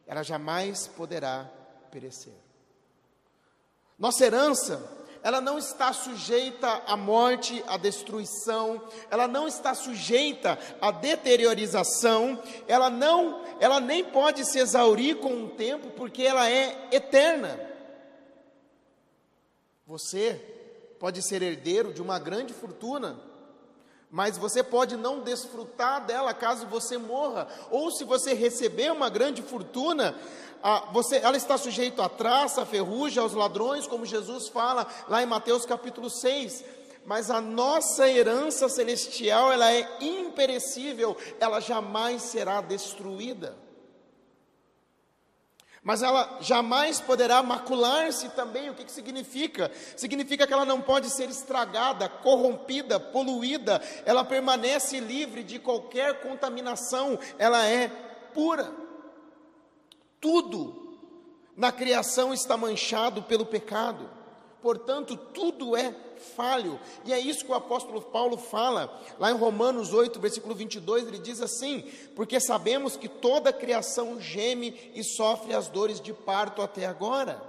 ela 0.06 0.22
jamais 0.22 0.86
poderá 0.88 1.44
perecer. 1.90 2.34
Nossa 3.98 4.24
herança 4.24 4.76
ela 5.22 5.40
não 5.40 5.58
está 5.58 5.92
sujeita 5.92 6.82
à 6.86 6.96
morte, 6.96 7.62
à 7.66 7.76
destruição, 7.76 8.82
ela 9.10 9.28
não 9.28 9.46
está 9.46 9.74
sujeita 9.74 10.58
à 10.80 10.90
deteriorização, 10.90 12.42
ela 12.66 12.88
não, 12.88 13.44
ela 13.60 13.80
nem 13.80 14.04
pode 14.04 14.44
se 14.44 14.58
exaurir 14.58 15.16
com 15.16 15.44
o 15.44 15.48
tempo, 15.50 15.90
porque 15.90 16.22
ela 16.22 16.48
é 16.48 16.88
eterna. 16.90 17.60
Você 19.86 20.40
pode 20.98 21.22
ser 21.22 21.42
herdeiro 21.42 21.92
de 21.92 22.00
uma 22.00 22.18
grande 22.18 22.52
fortuna, 22.52 23.18
mas 24.10 24.36
você 24.36 24.62
pode 24.62 24.96
não 24.96 25.20
desfrutar 25.20 26.04
dela 26.04 26.34
caso 26.34 26.66
você 26.66 26.98
morra, 26.98 27.46
ou 27.70 27.90
se 27.90 28.04
você 28.04 28.34
receber 28.34 28.90
uma 28.90 29.08
grande 29.08 29.40
fortuna, 29.40 30.16
você, 30.92 31.16
ela 31.16 31.36
está 31.36 31.56
sujeita 31.56 32.04
à 32.04 32.08
traça, 32.08 32.62
à 32.62 32.66
ferrugem, 32.66 33.22
aos 33.22 33.34
ladrões, 33.34 33.86
como 33.86 34.04
Jesus 34.04 34.48
fala 34.48 34.86
lá 35.08 35.22
em 35.22 35.26
Mateus 35.26 35.64
capítulo 35.64 36.10
6. 36.10 36.64
Mas 37.06 37.30
a 37.30 37.40
nossa 37.40 38.08
herança 38.08 38.68
celestial, 38.68 39.52
ela 39.52 39.72
é 39.72 39.88
imperecível, 40.00 41.16
ela 41.38 41.60
jamais 41.60 42.22
será 42.22 42.60
destruída. 42.60 43.56
Mas 45.82 46.02
ela 46.02 46.38
jamais 46.40 47.00
poderá 47.00 47.42
macular-se 47.42 48.28
também. 48.30 48.68
O 48.68 48.74
que, 48.74 48.84
que 48.84 48.92
significa? 48.92 49.70
Significa 49.96 50.46
que 50.46 50.52
ela 50.52 50.66
não 50.66 50.80
pode 50.80 51.08
ser 51.08 51.30
estragada, 51.30 52.08
corrompida, 52.08 53.00
poluída, 53.00 53.80
ela 54.04 54.24
permanece 54.24 55.00
livre 55.00 55.42
de 55.42 55.58
qualquer 55.58 56.20
contaminação, 56.20 57.18
ela 57.38 57.66
é 57.66 57.88
pura. 58.34 58.70
Tudo 60.20 60.98
na 61.56 61.72
criação 61.72 62.34
está 62.34 62.56
manchado 62.56 63.22
pelo 63.22 63.46
pecado, 63.46 64.08
portanto, 64.62 65.16
tudo 65.16 65.76
é 65.76 65.94
falho, 66.20 66.78
e 67.04 67.12
é 67.12 67.18
isso 67.18 67.44
que 67.44 67.50
o 67.50 67.54
apóstolo 67.54 68.00
Paulo 68.00 68.36
fala, 68.36 69.00
lá 69.18 69.30
em 69.30 69.36
Romanos 69.36 69.92
8, 69.92 70.20
versículo 70.20 70.54
22, 70.54 71.06
ele 71.06 71.18
diz 71.18 71.40
assim: 71.40 71.84
Porque 72.14 72.38
sabemos 72.38 72.96
que 72.96 73.08
toda 73.08 73.50
a 73.50 73.52
criação 73.52 74.20
geme 74.20 74.92
e 74.94 75.02
sofre 75.02 75.54
as 75.54 75.68
dores 75.68 76.00
de 76.00 76.12
parto 76.12 76.62
até 76.62 76.86
agora. 76.86 77.42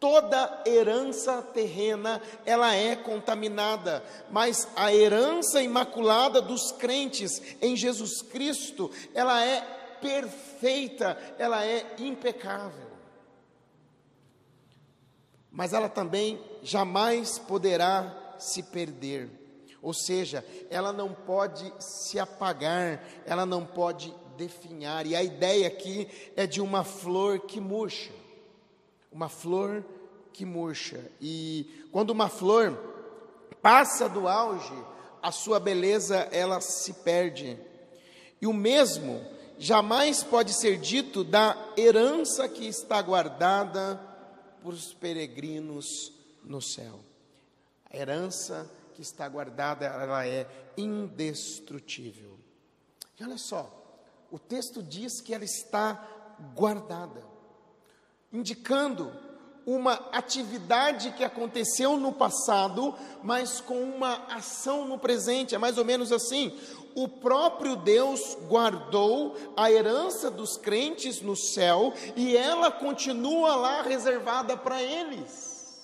Toda 0.00 0.62
herança 0.64 1.42
terrena, 1.42 2.22
ela 2.46 2.72
é 2.72 2.94
contaminada, 2.94 4.04
mas 4.30 4.68
a 4.76 4.94
herança 4.94 5.60
imaculada 5.60 6.40
dos 6.40 6.70
crentes 6.70 7.42
em 7.60 7.74
Jesus 7.74 8.22
Cristo, 8.22 8.90
ela 9.12 9.44
é 9.44 9.60
perfeita, 10.00 11.18
ela 11.36 11.64
é 11.64 11.84
impecável. 11.98 12.87
Mas 15.58 15.72
ela 15.72 15.88
também 15.88 16.40
jamais 16.62 17.36
poderá 17.36 18.36
se 18.38 18.62
perder. 18.62 19.28
Ou 19.82 19.92
seja, 19.92 20.46
ela 20.70 20.92
não 20.92 21.12
pode 21.12 21.74
se 21.80 22.16
apagar, 22.16 23.04
ela 23.26 23.44
não 23.44 23.66
pode 23.66 24.14
definhar. 24.36 25.04
E 25.04 25.16
a 25.16 25.22
ideia 25.24 25.66
aqui 25.66 26.06
é 26.36 26.46
de 26.46 26.60
uma 26.60 26.84
flor 26.84 27.40
que 27.40 27.60
murcha. 27.60 28.12
Uma 29.10 29.28
flor 29.28 29.84
que 30.32 30.44
murcha. 30.44 31.00
E 31.20 31.88
quando 31.90 32.10
uma 32.10 32.28
flor 32.28 32.78
passa 33.60 34.08
do 34.08 34.28
auge, 34.28 34.78
a 35.20 35.32
sua 35.32 35.58
beleza 35.58 36.28
ela 36.30 36.60
se 36.60 36.92
perde. 36.92 37.58
E 38.40 38.46
o 38.46 38.52
mesmo 38.52 39.26
jamais 39.58 40.22
pode 40.22 40.52
ser 40.52 40.78
dito 40.78 41.24
da 41.24 41.58
herança 41.76 42.48
que 42.48 42.64
está 42.64 43.02
guardada 43.02 44.07
para 44.68 44.74
os 44.74 44.92
peregrinos 44.92 46.12
no 46.44 46.60
céu. 46.60 47.00
A 47.90 47.96
herança 47.96 48.70
que 48.94 49.00
está 49.00 49.26
guardada, 49.26 49.86
ela 49.86 50.26
é 50.26 50.46
indestrutível. 50.76 52.38
E 53.18 53.24
olha 53.24 53.38
só, 53.38 53.72
o 54.30 54.38
texto 54.38 54.82
diz 54.82 55.22
que 55.22 55.32
ela 55.32 55.44
está 55.44 56.06
guardada, 56.54 57.24
indicando 58.30 59.10
uma 59.64 59.94
atividade 60.12 61.12
que 61.12 61.24
aconteceu 61.24 61.96
no 61.96 62.12
passado, 62.12 62.94
mas 63.22 63.62
com 63.62 63.82
uma 63.82 64.26
ação 64.26 64.86
no 64.86 64.98
presente. 64.98 65.54
É 65.54 65.58
mais 65.58 65.78
ou 65.78 65.84
menos 65.84 66.12
assim: 66.12 66.54
o 66.98 67.06
próprio 67.06 67.76
Deus 67.76 68.36
guardou 68.48 69.36
a 69.56 69.70
herança 69.70 70.28
dos 70.28 70.56
crentes 70.56 71.22
no 71.22 71.36
céu 71.36 71.92
e 72.16 72.36
ela 72.36 72.72
continua 72.72 73.54
lá 73.54 73.82
reservada 73.82 74.56
para 74.56 74.82
eles. 74.82 75.78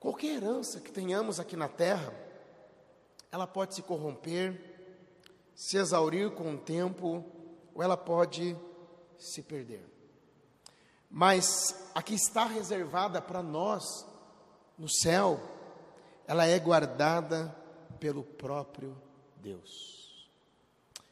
Qualquer 0.00 0.34
herança 0.34 0.80
que 0.80 0.90
tenhamos 0.90 1.38
aqui 1.38 1.54
na 1.54 1.68
terra, 1.68 2.12
ela 3.30 3.46
pode 3.46 3.76
se 3.76 3.82
corromper, 3.82 4.60
se 5.54 5.76
exaurir 5.76 6.32
com 6.32 6.54
o 6.54 6.58
tempo, 6.58 7.24
ou 7.72 7.82
ela 7.84 7.96
pode 7.96 8.56
se 9.16 9.42
perder. 9.42 9.86
Mas 11.08 11.88
a 11.94 12.02
que 12.02 12.14
está 12.14 12.46
reservada 12.46 13.22
para 13.22 13.44
nós 13.44 13.84
no 14.76 14.88
céu, 14.88 15.40
ela 16.26 16.46
é 16.46 16.58
guardada 16.58 17.54
pelo 18.00 18.22
próprio 18.22 18.96
Deus. 19.42 20.28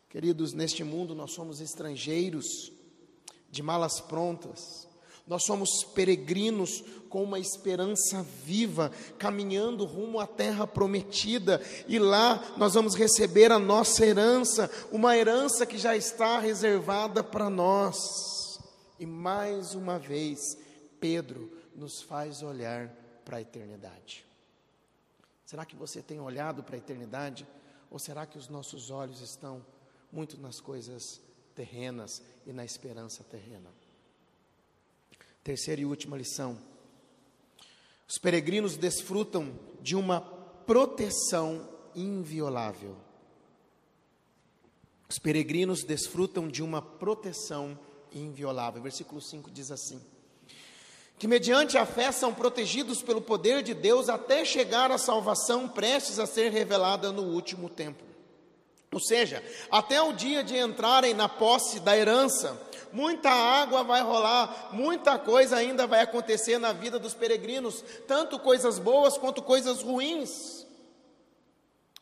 Queridos, 0.08 0.52
neste 0.52 0.84
mundo 0.84 1.14
nós 1.14 1.32
somos 1.32 1.60
estrangeiros, 1.60 2.72
de 3.50 3.62
malas 3.62 4.00
prontas. 4.00 4.88
Nós 5.26 5.44
somos 5.44 5.84
peregrinos 5.94 6.84
com 7.08 7.22
uma 7.22 7.38
esperança 7.38 8.22
viva, 8.44 8.90
caminhando 9.18 9.84
rumo 9.84 10.18
à 10.18 10.26
terra 10.26 10.66
prometida, 10.66 11.62
e 11.88 11.98
lá 11.98 12.54
nós 12.56 12.74
vamos 12.74 12.94
receber 12.94 13.50
a 13.50 13.58
nossa 13.58 14.04
herança, 14.04 14.70
uma 14.92 15.16
herança 15.16 15.64
que 15.64 15.78
já 15.78 15.96
está 15.96 16.38
reservada 16.38 17.22
para 17.24 17.48
nós. 17.48 17.96
E 18.98 19.06
mais 19.06 19.74
uma 19.74 19.98
vez, 19.98 20.58
Pedro 21.00 21.50
nos 21.74 22.02
faz 22.02 22.42
olhar 22.42 22.88
para 23.24 23.38
a 23.38 23.40
eternidade. 23.40 24.26
Será 25.44 25.64
que 25.64 25.76
você 25.76 26.02
tem 26.02 26.20
olhado 26.20 26.62
para 26.62 26.76
a 26.76 26.78
eternidade? 26.78 27.46
Ou 27.90 27.98
será 27.98 28.26
que 28.26 28.38
os 28.38 28.48
nossos 28.48 28.90
olhos 28.90 29.20
estão 29.20 29.64
muito 30.10 30.38
nas 30.38 30.60
coisas 30.60 31.20
terrenas 31.54 32.22
e 32.46 32.52
na 32.52 32.64
esperança 32.64 33.22
terrena? 33.24 33.70
Terceira 35.42 35.80
e 35.80 35.84
última 35.84 36.16
lição 36.16 36.58
os 38.08 38.18
peregrinos 38.18 38.76
desfrutam 38.76 39.58
de 39.80 39.96
uma 39.96 40.20
proteção 40.20 41.68
inviolável. 41.94 42.96
Os 45.08 45.18
peregrinos 45.18 45.84
desfrutam 45.84 46.48
de 46.48 46.62
uma 46.62 46.82
proteção 46.82 47.78
inviolável. 48.12 48.82
Versículo 48.82 49.20
5 49.20 49.50
diz 49.50 49.70
assim: 49.70 50.00
Que 51.18 51.28
mediante 51.28 51.78
a 51.78 51.86
fé 51.86 52.10
são 52.10 52.34
protegidos 52.34 53.02
pelo 53.02 53.20
poder 53.20 53.62
de 53.62 53.72
Deus 53.72 54.08
até 54.08 54.44
chegar 54.44 54.90
à 54.90 54.98
salvação 54.98 55.68
prestes 55.68 56.18
a 56.18 56.26
ser 56.26 56.50
revelada 56.50 57.12
no 57.12 57.22
último 57.22 57.68
tempo. 57.68 58.04
Ou 58.92 59.00
seja, 59.00 59.42
até 59.70 60.00
o 60.00 60.12
dia 60.12 60.44
de 60.44 60.56
entrarem 60.56 61.14
na 61.14 61.28
posse 61.28 61.80
da 61.80 61.96
herança, 61.96 62.60
muita 62.92 63.28
água 63.28 63.82
vai 63.82 64.00
rolar, 64.02 64.70
muita 64.72 65.18
coisa 65.18 65.56
ainda 65.56 65.84
vai 65.84 66.00
acontecer 66.00 66.58
na 66.58 66.72
vida 66.72 66.96
dos 66.96 67.12
peregrinos, 67.12 67.84
tanto 68.06 68.38
coisas 68.38 68.78
boas 68.78 69.18
quanto 69.18 69.42
coisas 69.42 69.82
ruins. 69.82 70.64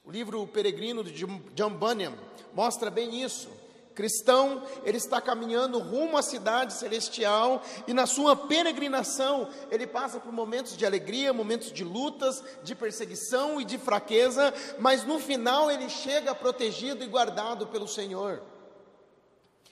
O 0.05 0.11
livro 0.11 0.47
Peregrino 0.47 1.03
de 1.03 1.25
John 1.55 1.71
Bunyan 1.71 2.13
mostra 2.53 2.91
bem 2.91 3.23
isso. 3.23 3.49
Cristão, 3.95 4.63
ele 4.85 4.97
está 4.97 5.21
caminhando 5.21 5.79
rumo 5.79 6.17
à 6.17 6.23
cidade 6.23 6.73
celestial 6.73 7.63
e 7.87 7.93
na 7.93 8.07
sua 8.07 8.35
peregrinação 8.35 9.49
ele 9.71 9.87
passa 9.87 10.19
por 10.19 10.33
momentos 10.33 10.77
de 10.77 10.87
alegria, 10.87 11.33
momentos 11.33 11.73
de 11.73 11.85
lutas, 11.85 12.43
de 12.63 12.75
perseguição 12.75 13.61
e 13.61 13.65
de 13.65 13.79
fraqueza, 13.79 14.53
mas 14.79 15.05
no 15.05 15.19
final 15.19 15.71
ele 15.71 15.89
chega 15.89 16.35
protegido 16.35 17.05
e 17.05 17.07
guardado 17.07 17.67
pelo 17.67 17.87
Senhor. 17.87 18.43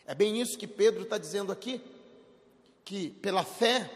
É 0.06 0.14
bem 0.14 0.40
isso 0.40 0.58
que 0.58 0.66
Pedro 0.66 1.02
está 1.02 1.16
dizendo 1.18 1.52
aqui, 1.52 1.80
que 2.84 3.10
pela 3.10 3.44
fé 3.44 3.88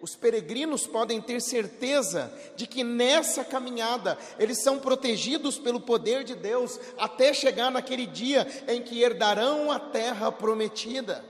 os 0.00 0.16
peregrinos 0.16 0.86
podem 0.86 1.20
ter 1.20 1.40
certeza 1.40 2.32
de 2.56 2.66
que 2.66 2.82
nessa 2.82 3.44
caminhada 3.44 4.16
eles 4.38 4.62
são 4.62 4.78
protegidos 4.78 5.58
pelo 5.58 5.80
poder 5.80 6.24
de 6.24 6.34
Deus 6.34 6.80
até 6.98 7.34
chegar 7.34 7.70
naquele 7.70 8.06
dia 8.06 8.46
em 8.66 8.82
que 8.82 9.02
herdarão 9.02 9.70
a 9.70 9.78
terra 9.78 10.32
prometida. 10.32 11.24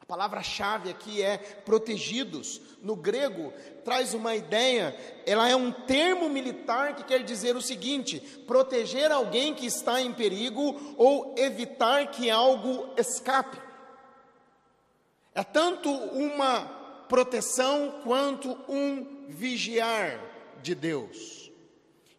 A 0.00 0.06
palavra-chave 0.06 0.88
aqui 0.88 1.20
é 1.20 1.36
protegidos. 1.36 2.60
No 2.80 2.94
grego, 2.94 3.52
traz 3.84 4.14
uma 4.14 4.36
ideia, 4.36 4.96
ela 5.26 5.48
é 5.48 5.56
um 5.56 5.72
termo 5.72 6.28
militar 6.28 6.94
que 6.94 7.02
quer 7.02 7.24
dizer 7.24 7.56
o 7.56 7.62
seguinte: 7.62 8.20
proteger 8.46 9.10
alguém 9.10 9.52
que 9.52 9.66
está 9.66 10.00
em 10.00 10.12
perigo 10.12 10.94
ou 10.96 11.34
evitar 11.36 12.12
que 12.12 12.30
algo 12.30 12.88
escape. 12.96 13.58
É 15.34 15.42
tanto 15.42 15.90
uma 15.90 16.75
proteção 17.08 18.00
quanto 18.02 18.50
um 18.68 19.26
vigiar 19.28 20.20
de 20.62 20.74
Deus. 20.74 21.50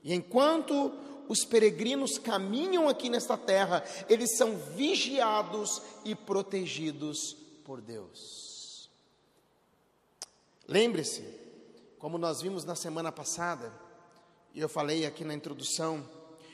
E 0.04 0.14
enquanto 0.14 0.94
os 1.28 1.44
peregrinos 1.44 2.18
caminham 2.18 2.88
aqui 2.88 3.10
nesta 3.10 3.38
terra, 3.38 3.84
eles 4.10 4.38
são 4.38 4.56
vigiados 4.58 5.82
e 6.06 6.16
protegidos 6.16 7.36
por 7.66 7.82
Deus. 7.82 8.90
Lembre-se, 10.68 11.24
como 12.00 12.18
nós 12.18 12.42
vimos 12.42 12.64
na 12.64 12.76
semana 12.76 13.12
passada, 13.12 13.72
e 14.54 14.60
eu 14.60 14.70
falei 14.70 15.06
aqui 15.06 15.24
na 15.24 15.34
introdução, 15.34 16.08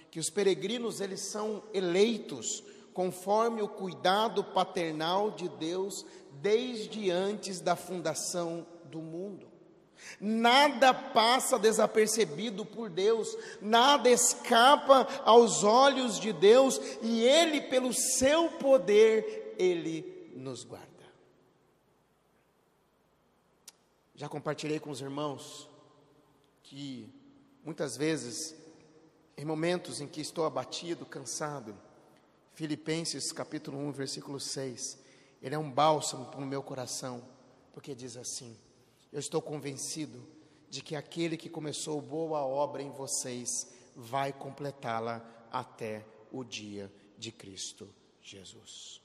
que 0.09 0.19
os 0.19 0.29
peregrinos 0.29 1.01
eles 1.01 1.21
são 1.21 1.63
eleitos 1.73 2.63
conforme 2.93 3.61
o 3.61 3.67
cuidado 3.67 4.43
paternal 4.43 5.31
de 5.31 5.49
Deus 5.49 6.05
desde 6.41 7.09
antes 7.09 7.59
da 7.59 7.75
fundação 7.75 8.65
do 8.85 9.01
mundo. 9.01 9.51
Nada 10.19 10.93
passa 10.93 11.57
desapercebido 11.57 12.65
por 12.65 12.89
Deus, 12.89 13.37
nada 13.61 14.09
escapa 14.09 15.07
aos 15.23 15.63
olhos 15.63 16.19
de 16.19 16.33
Deus, 16.33 16.79
e 17.01 17.23
Ele, 17.23 17.61
pelo 17.61 17.93
seu 17.93 18.49
poder, 18.51 19.55
Ele 19.57 20.31
nos 20.35 20.63
guarda. 20.63 20.87
Já 24.15 24.27
compartilhei 24.27 24.79
com 24.79 24.89
os 24.89 25.01
irmãos 25.01 25.69
que 26.63 27.09
muitas 27.63 27.95
vezes, 27.95 28.55
em 29.37 29.45
momentos 29.45 30.01
em 30.01 30.07
que 30.07 30.21
estou 30.21 30.45
abatido, 30.45 31.05
cansado, 31.05 31.75
Filipenses 32.53 33.31
capítulo 33.31 33.79
1, 33.79 33.91
versículo 33.91 34.39
6, 34.39 34.99
ele 35.41 35.55
é 35.55 35.57
um 35.57 35.71
bálsamo 35.71 36.25
para 36.25 36.39
o 36.39 36.45
meu 36.45 36.61
coração, 36.61 37.23
porque 37.73 37.95
diz 37.95 38.15
assim: 38.15 38.55
Eu 39.11 39.19
estou 39.19 39.41
convencido 39.41 40.25
de 40.69 40.81
que 40.81 40.95
aquele 40.95 41.35
que 41.35 41.49
começou 41.49 42.01
boa 42.01 42.45
obra 42.45 42.81
em 42.81 42.91
vocês 42.91 43.67
vai 43.95 44.31
completá-la 44.31 45.23
até 45.51 46.05
o 46.31 46.43
dia 46.43 46.91
de 47.17 47.31
Cristo 47.31 47.89
Jesus. 48.21 49.01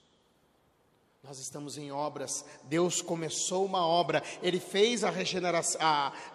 Nós 1.21 1.37
estamos 1.39 1.77
em 1.77 1.91
obras. 1.91 2.45
Deus 2.63 3.01
começou 3.01 3.65
uma 3.65 3.85
obra, 3.85 4.23
Ele 4.41 4.59
fez 4.59 5.03
a 5.03 5.09
regeneração, 5.09 5.79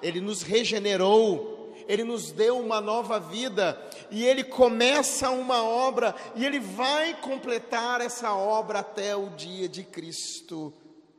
Ele 0.02 0.20
nos 0.20 0.42
regenerou, 0.42 1.63
Ele 1.88 2.04
nos 2.04 2.30
deu 2.30 2.58
uma 2.58 2.80
nova 2.80 3.18
vida, 3.18 3.80
e 4.10 4.24
Ele 4.24 4.44
começa 4.44 5.30
uma 5.30 5.62
obra, 5.62 6.14
e 6.34 6.44
Ele 6.44 6.60
vai 6.60 7.20
completar 7.20 8.00
essa 8.00 8.34
obra 8.34 8.80
até 8.80 9.14
o 9.16 9.30
dia 9.30 9.68
de 9.68 9.84
Cristo 9.84 10.72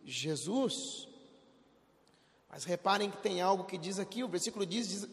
Jesus. 0.04 1.08
Mas 2.50 2.64
reparem 2.64 3.12
que 3.12 3.18
tem 3.18 3.42
algo 3.42 3.66
que 3.66 3.78
diz 3.78 4.00
aqui, 4.00 4.24
o 4.24 4.30
versículo 4.30 4.66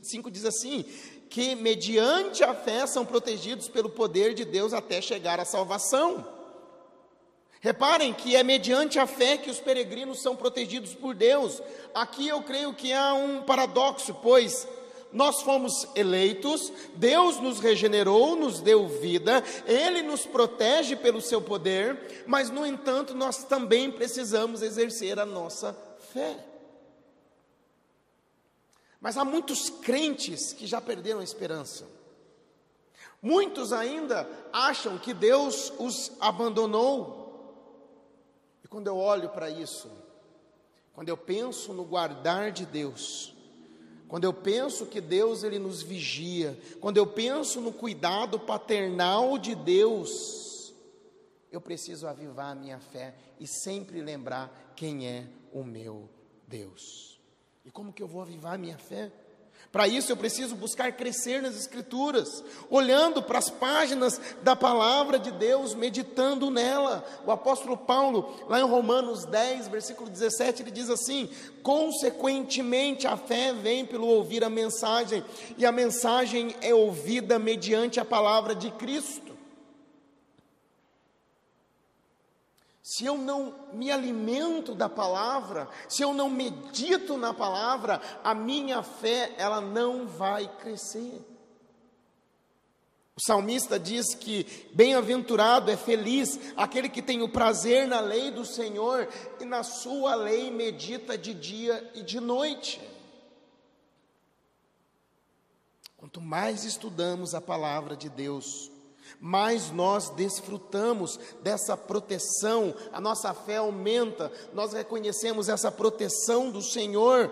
5 0.03 0.31
diz 0.31 0.45
assim: 0.45 0.85
que 1.29 1.55
mediante 1.55 2.45
a 2.45 2.55
fé 2.55 2.87
são 2.87 3.07
protegidos 3.07 3.67
pelo 3.67 3.89
poder 3.89 4.35
de 4.35 4.45
Deus 4.45 4.75
até 4.75 5.01
chegar 5.01 5.41
à 5.41 5.45
salvação. 5.47 6.25
Reparem 7.63 8.13
que 8.13 8.37
é 8.37 8.43
mediante 8.43 8.99
a 8.99 9.07
fé 9.07 9.39
que 9.39 9.49
os 9.49 9.59
peregrinos 9.59 10.21
são 10.21 10.37
protegidos 10.37 10.95
por 10.95 11.15
Deus. 11.15 11.63
Aqui 11.95 12.29
eu 12.29 12.43
creio 12.43 12.75
que 12.75 12.93
há 12.93 13.15
um 13.15 13.43
paradoxo, 13.43 14.15
pois 14.23 14.69
nós 15.13 15.43
fomos 15.43 15.87
eleitos, 15.95 16.73
Deus 16.95 17.39
nos 17.41 17.61
regenerou, 17.61 18.37
nos 18.37 18.61
deu 18.61 18.89
vida, 18.89 19.43
Ele 19.67 20.03
nos 20.03 20.27
protege 20.27 20.97
pelo 20.97 21.21
seu 21.21 21.41
poder, 21.41 22.25
mas 22.27 22.51
no 22.51 22.67
entanto 22.67 23.15
nós 23.15 23.45
também 23.45 23.91
precisamos 23.91 24.63
exercer 24.63 25.19
a 25.19 25.27
nossa 25.27 25.77
fé. 26.13 26.37
Mas 29.01 29.17
há 29.17 29.25
muitos 29.25 29.69
crentes 29.69 30.53
que 30.53 30.67
já 30.67 30.81
perderam 30.81 31.21
a 31.21 31.25
esperança. 31.25 31.87
Muitos 33.21 33.73
ainda 33.73 34.29
acham 34.53 34.99
que 34.99 35.13
Deus 35.13 35.73
os 35.79 36.13
abandonou 36.21 37.23
quando 38.73 38.87
eu 38.87 38.97
olho 38.97 39.29
para 39.29 39.51
isso, 39.51 39.91
quando 40.95 41.11
eu 41.11 41.17
penso 41.17 41.75
no 41.75 41.85
guardar 41.85 42.51
de 42.51 42.65
Deus, 42.65 43.32
quando 44.13 44.25
eu 44.25 44.35
penso 44.35 44.85
que 44.85 45.01
Deus 45.01 45.43
ele 45.43 45.59
nos 45.59 45.83
vigia, 45.83 46.61
quando 46.83 46.99
eu 46.99 47.07
penso 47.07 47.63
no 47.63 47.73
cuidado 47.73 48.39
paternal 48.39 49.39
de 49.39 49.55
Deus, 49.55 50.75
eu 51.51 51.63
preciso 51.63 52.07
avivar 52.07 52.53
a 52.53 52.55
minha 52.55 52.79
fé 52.79 53.15
e 53.41 53.47
sempre 53.47 54.03
lembrar 54.03 54.75
quem 54.77 55.09
é 55.09 55.27
o 55.51 55.65
meu 55.65 56.11
Deus. 56.47 57.19
E 57.65 57.71
como 57.71 57.91
que 57.91 58.03
eu 58.03 58.07
vou 58.07 58.21
avivar 58.21 58.53
a 58.53 58.59
minha 58.59 58.77
fé? 58.77 59.11
Para 59.71 59.89
isso 59.89 60.13
eu 60.13 60.17
preciso 60.17 60.55
buscar 60.55 60.93
crescer 60.93 61.41
nas 61.41 61.57
Escrituras, 61.57 62.45
olhando 62.69 63.23
para 63.23 63.39
as 63.39 63.49
páginas 63.49 64.21
da 64.43 64.55
palavra 64.55 65.19
de 65.19 65.31
Deus, 65.31 65.75
meditando 65.75 66.51
nela. 66.51 67.05
O 67.25 67.31
apóstolo 67.31 67.77
Paulo, 67.77 68.35
lá 68.49 68.61
em 68.61 68.65
Romanos 68.65 69.25
10, 69.25 69.69
versículo 69.69 70.11
17, 70.11 70.63
ele 70.63 70.71
diz 70.71 70.91
assim: 70.91 71.31
Consequentemente, 71.63 73.07
a 73.07 73.17
fé 73.17 73.55
vem 73.55 73.87
pelo 73.87 74.07
ouvir 74.07 74.45
a 74.45 74.51
mensagem, 74.51 75.25
e 75.57 75.65
a 75.65 75.73
mensagem 75.73 76.55
é 76.61 76.75
ouvida 76.75 77.39
mediante 77.39 77.99
a 77.99 78.05
palavra 78.05 78.55
de 78.55 78.71
Cristo. 78.73 79.32
Se 82.83 83.05
eu 83.05 83.17
não 83.17 83.55
me 83.73 83.93
alimento 83.93 84.75
da 84.75 84.89
palavra, 84.89 85.69
se 85.89 86.03
eu 86.03 86.13
não 86.13 86.29
medito 86.29 87.17
na 87.17 87.33
palavra, 87.33 88.01
a 88.25 88.35
minha 88.35 88.83
fé 88.83 89.33
ela 89.39 89.61
não 89.61 90.07
vai 90.09 90.49
crescer. 90.59 91.25
O 93.15 93.21
salmista 93.25 93.79
diz 93.79 94.15
que 94.15 94.69
bem-aventurado 94.75 95.71
é 95.71 95.77
feliz 95.77 96.41
aquele 96.57 96.89
que 96.89 97.03
tem 97.03 97.23
o 97.23 97.29
prazer 97.29 97.87
na 97.87 98.01
lei 98.01 98.33
do 98.33 98.45
Senhor 98.45 99.09
e 99.39 99.45
na 99.45 99.63
sua 99.63 100.17
lei 100.17 100.51
medita 100.51 101.17
de 101.17 101.35
dia 101.35 101.89
e 101.95 102.03
de 102.03 102.19
noite. 102.19 102.81
Quanto 105.97 106.21
mais 106.21 106.65
estudamos 106.65 107.33
a 107.33 107.41
palavra 107.41 107.95
de 107.95 108.09
Deus, 108.09 108.72
mais 109.21 109.71
nós 109.71 110.11
desfrutamos 110.11 111.19
dessa 111.43 111.77
proteção, 111.77 112.75
a 112.93 113.01
nossa 113.01 113.33
fé 113.35 113.57
aumenta, 113.57 114.31
nós 114.53 114.73
reconhecemos 114.73 115.49
essa 115.49 115.71
proteção 115.71 116.51
do 116.51 116.63
Senhor 116.63 117.31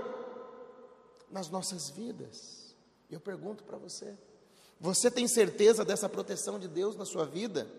nas 1.30 1.48
nossas 1.48 1.90
vidas. 1.90 2.74
Eu 3.10 3.20
pergunto 3.20 3.64
para 3.64 3.78
você: 3.78 4.16
você 4.80 5.10
tem 5.10 5.28
certeza 5.28 5.84
dessa 5.84 6.08
proteção 6.08 6.58
de 6.58 6.68
Deus 6.68 6.96
na 6.96 7.04
sua 7.04 7.26
vida? 7.26 7.70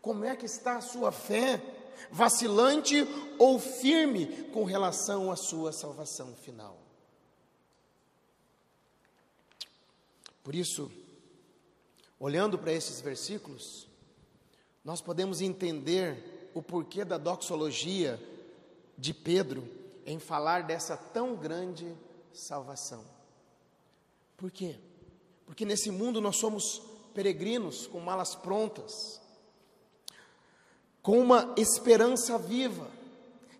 Como 0.00 0.24
é 0.24 0.34
que 0.36 0.46
está 0.46 0.76
a 0.76 0.82
sua 0.82 1.12
fé? 1.12 1.62
Vacilante 2.10 3.06
ou 3.38 3.58
firme 3.58 4.26
com 4.52 4.64
relação 4.64 5.30
à 5.30 5.36
sua 5.36 5.72
salvação 5.72 6.34
final? 6.34 6.78
Por 10.42 10.54
isso, 10.54 10.90
olhando 12.24 12.58
para 12.58 12.72
esses 12.72 13.00
versículos, 13.00 13.86
nós 14.82 15.00
podemos 15.00 15.40
entender 15.42 16.50
o 16.54 16.62
porquê 16.62 17.04
da 17.04 17.18
doxologia 17.18 18.18
de 18.96 19.12
Pedro 19.12 19.68
em 20.06 20.18
falar 20.18 20.62
dessa 20.62 20.96
tão 20.96 21.34
grande 21.34 21.94
salvação. 22.32 23.04
Por 24.36 24.50
quê? 24.50 24.78
porque 25.46 25.64
nesse 25.64 25.90
mundo 25.90 26.20
nós 26.20 26.36
somos 26.36 26.82
peregrinos 27.12 27.86
com 27.86 28.00
malas 28.00 28.34
prontas, 28.34 29.20
com 31.02 31.18
uma 31.20 31.54
esperança 31.56 32.38
viva, 32.38 32.88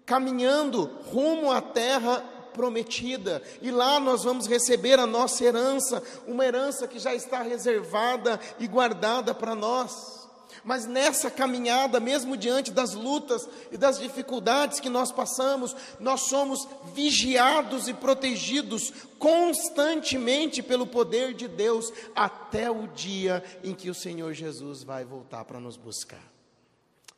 caminhando 0.06 0.84
rumo 1.12 1.50
à 1.52 1.60
terra 1.60 2.24
prometida, 2.54 3.42
e 3.60 3.70
lá 3.70 4.00
nós 4.00 4.24
vamos 4.24 4.46
receber 4.46 4.98
a 4.98 5.06
nossa 5.06 5.44
herança, 5.44 6.02
uma 6.26 6.46
herança 6.46 6.88
que 6.88 6.98
já 6.98 7.14
está 7.14 7.42
reservada 7.42 8.40
e 8.58 8.66
guardada 8.66 9.34
para 9.34 9.54
nós. 9.54 10.24
Mas 10.64 10.86
nessa 10.86 11.30
caminhada, 11.30 12.00
mesmo 12.00 12.38
diante 12.38 12.70
das 12.70 12.94
lutas 12.94 13.46
e 13.70 13.76
das 13.76 13.98
dificuldades 13.98 14.80
que 14.80 14.88
nós 14.88 15.12
passamos, 15.12 15.76
nós 16.00 16.22
somos 16.22 16.66
vigiados 16.94 17.86
e 17.86 17.92
protegidos 17.92 18.90
constantemente 19.18 20.62
pelo 20.62 20.86
poder 20.86 21.34
de 21.34 21.46
Deus 21.46 21.92
até 22.16 22.70
o 22.70 22.86
dia 22.86 23.44
em 23.62 23.74
que 23.74 23.90
o 23.90 23.94
Senhor 23.94 24.32
Jesus 24.32 24.82
vai 24.82 25.04
voltar 25.04 25.44
para 25.44 25.60
nos 25.60 25.76
buscar. 25.76 26.32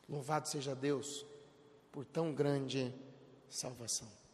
Louvado 0.09 0.49
seja 0.49 0.75
Deus 0.75 1.25
por 1.91 2.03
tão 2.03 2.33
grande 2.33 2.93
salvação. 3.49 4.26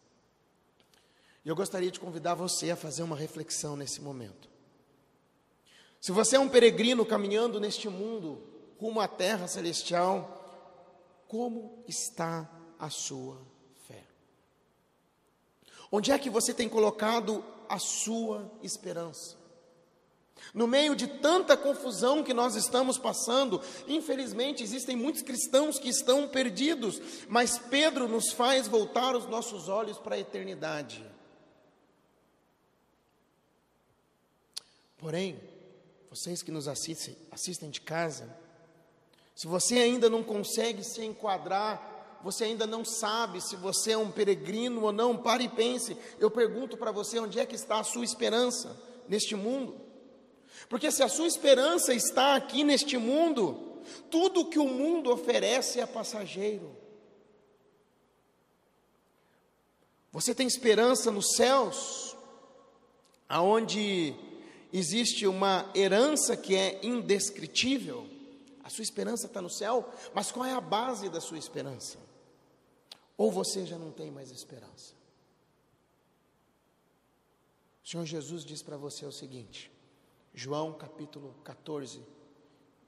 E 1.45 1.49
eu 1.49 1.55
gostaria 1.55 1.91
de 1.91 1.99
convidar 1.99 2.35
você 2.35 2.71
a 2.71 2.75
fazer 2.75 3.03
uma 3.03 3.15
reflexão 3.15 3.75
nesse 3.75 4.01
momento. 4.01 4.49
Se 5.99 6.11
você 6.11 6.35
é 6.35 6.39
um 6.39 6.49
peregrino 6.49 7.05
caminhando 7.05 7.59
neste 7.59 7.89
mundo, 7.89 8.41
rumo 8.79 8.99
à 8.99 9.07
terra 9.07 9.47
celestial, 9.47 11.23
como 11.27 11.83
está 11.87 12.49
a 12.77 12.89
sua 12.89 13.41
fé? 13.87 14.03
Onde 15.91 16.11
é 16.11 16.19
que 16.19 16.29
você 16.29 16.53
tem 16.53 16.69
colocado 16.69 17.43
a 17.67 17.79
sua 17.79 18.51
esperança? 18.61 19.37
No 20.53 20.67
meio 20.67 20.95
de 20.95 21.07
tanta 21.07 21.55
confusão 21.55 22.23
que 22.23 22.33
nós 22.33 22.55
estamos 22.55 22.97
passando, 22.97 23.61
infelizmente 23.87 24.63
existem 24.63 24.95
muitos 24.95 25.21
cristãos 25.21 25.79
que 25.79 25.89
estão 25.89 26.27
perdidos, 26.27 27.01
mas 27.29 27.57
Pedro 27.57 28.07
nos 28.07 28.31
faz 28.31 28.67
voltar 28.67 29.15
os 29.15 29.25
nossos 29.25 29.69
olhos 29.69 29.97
para 29.97 30.15
a 30.15 30.19
eternidade. 30.19 31.12
Porém, 35.03 35.37
vocês 36.09 36.41
que 36.41 36.49
nos 36.49 36.65
assistem, 36.65 37.17
assistem 37.29 37.69
de 37.69 37.81
casa, 37.81 38.33
se 39.35 39.47
você 39.47 39.75
ainda 39.75 40.09
não 40.09 40.23
consegue 40.23 40.81
se 40.81 41.03
enquadrar, 41.03 42.21
você 42.23 42.45
ainda 42.45 42.65
não 42.65 42.85
sabe 42.85 43.41
se 43.41 43.57
você 43.57 43.91
é 43.91 43.97
um 43.97 44.09
peregrino 44.09 44.81
ou 44.81 44.93
não, 44.93 45.17
pare 45.17 45.43
e 45.43 45.49
pense. 45.49 45.97
Eu 46.21 46.31
pergunto 46.31 46.77
para 46.77 46.89
você 46.89 47.19
onde 47.19 47.37
é 47.37 47.45
que 47.45 47.53
está 47.53 47.81
a 47.81 47.83
sua 47.83 48.05
esperança 48.05 48.81
neste 49.09 49.35
mundo? 49.35 49.75
Porque 50.69 50.89
se 50.89 51.03
a 51.03 51.09
sua 51.09 51.27
esperança 51.27 51.93
está 51.93 52.35
aqui 52.35 52.63
neste 52.63 52.97
mundo, 52.97 53.81
tudo 54.09 54.45
que 54.45 54.57
o 54.57 54.69
mundo 54.69 55.11
oferece 55.11 55.81
é 55.81 55.85
passageiro. 55.85 56.77
Você 60.13 60.33
tem 60.33 60.47
esperança 60.47 61.11
nos 61.11 61.35
céus, 61.35 62.15
aonde 63.27 64.31
existe 64.73 65.27
uma 65.27 65.71
herança 65.75 66.35
que 66.35 66.55
é 66.55 66.83
indescritível. 66.83 68.09
A 68.63 68.69
sua 68.69 68.81
esperança 68.81 69.27
está 69.27 69.39
no 69.39 69.49
céu, 69.49 69.87
mas 70.15 70.31
qual 70.31 70.45
é 70.45 70.53
a 70.53 70.59
base 70.59 71.09
da 71.09 71.21
sua 71.21 71.37
esperança? 71.37 71.99
Ou 73.15 73.31
você 73.31 73.65
já 73.67 73.77
não 73.77 73.91
tem 73.91 74.09
mais 74.09 74.31
esperança? 74.31 74.95
O 77.85 77.87
Senhor 77.87 78.05
Jesus 78.05 78.43
diz 78.43 78.63
para 78.63 78.75
você 78.75 79.05
o 79.05 79.11
seguinte, 79.11 79.71
João 80.33 80.73
capítulo 80.73 81.35
14, 81.43 82.01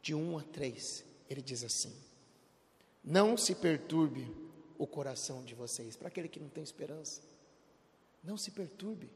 de 0.01 0.15
1 0.15 0.37
a 0.39 0.41
3, 0.41 1.05
ele 1.29 1.41
diz 1.41 1.63
assim: 1.63 1.93
Não 3.03 3.37
se 3.37 3.53
perturbe 3.53 4.33
o 4.77 4.87
coração 4.87 5.43
de 5.43 5.53
vocês, 5.53 5.95
para 5.95 6.07
aquele 6.07 6.29
que 6.29 6.39
não 6.39 6.49
tem 6.49 6.63
esperança, 6.63 7.21
não 8.23 8.37
se 8.37 8.49
perturbe. 8.49 9.09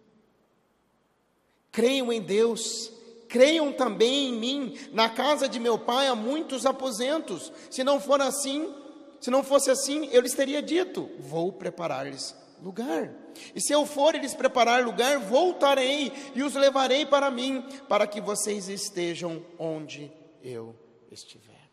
Creiam 1.72 2.12
em 2.12 2.22
Deus, 2.22 2.92
creiam 3.28 3.72
também 3.72 4.30
em 4.30 4.34
mim. 4.34 4.78
Na 4.92 5.10
casa 5.10 5.48
de 5.48 5.60
meu 5.60 5.78
pai 5.78 6.08
há 6.08 6.16
muitos 6.16 6.66
aposentos. 6.66 7.52
Se 7.70 7.84
não 7.84 8.00
for 8.00 8.22
assim, 8.22 8.74
se 9.22 9.30
não 9.30 9.44
fosse 9.44 9.70
assim, 9.70 10.08
eu 10.12 10.22
lhes 10.22 10.34
teria 10.34 10.62
dito: 10.62 11.10
vou 11.20 11.52
preparar-lhes 11.52 12.36
lugar. 12.62 13.14
E 13.56 13.62
se 13.62 13.72
eu 13.72 13.86
for 13.86 14.16
lhes 14.16 14.34
preparar 14.34 14.84
lugar, 14.84 15.20
voltarei 15.20 16.12
e 16.36 16.44
os 16.44 16.56
levarei 16.56 17.06
para 17.06 17.32
mim, 17.32 17.64
para 17.88 18.06
que 18.08 18.20
vocês 18.20 18.68
estejam 18.68 19.46
onde 19.58 20.12
eu 20.44 20.76
estiver. 21.12 21.70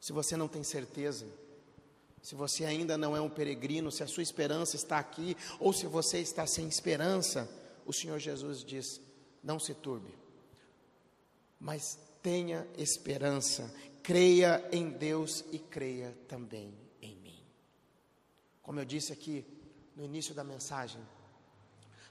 Se 0.00 0.12
você 0.12 0.36
não 0.36 0.48
tem 0.48 0.62
certeza, 0.64 1.26
se 2.22 2.34
você 2.34 2.64
ainda 2.64 2.96
não 2.96 3.16
é 3.16 3.20
um 3.20 3.28
peregrino, 3.28 3.90
se 3.90 4.02
a 4.02 4.06
sua 4.06 4.22
esperança 4.22 4.76
está 4.76 4.98
aqui, 4.98 5.36
ou 5.58 5.72
se 5.72 5.86
você 5.86 6.18
está 6.18 6.46
sem 6.46 6.66
esperança, 6.66 7.48
o 7.86 7.92
Senhor 7.92 8.18
Jesus 8.18 8.64
diz: 8.64 9.00
não 9.42 9.58
se 9.58 9.74
turbe, 9.74 10.14
mas 11.58 11.98
tenha 12.22 12.66
esperança, 12.76 13.72
creia 14.02 14.68
em 14.72 14.90
Deus 14.90 15.44
e 15.52 15.58
creia 15.58 16.16
também 16.28 16.72
em 17.00 17.16
mim. 17.16 17.42
Como 18.62 18.78
eu 18.78 18.84
disse 18.84 19.12
aqui 19.12 19.44
no 19.96 20.04
início 20.04 20.34
da 20.34 20.44
mensagem, 20.44 21.02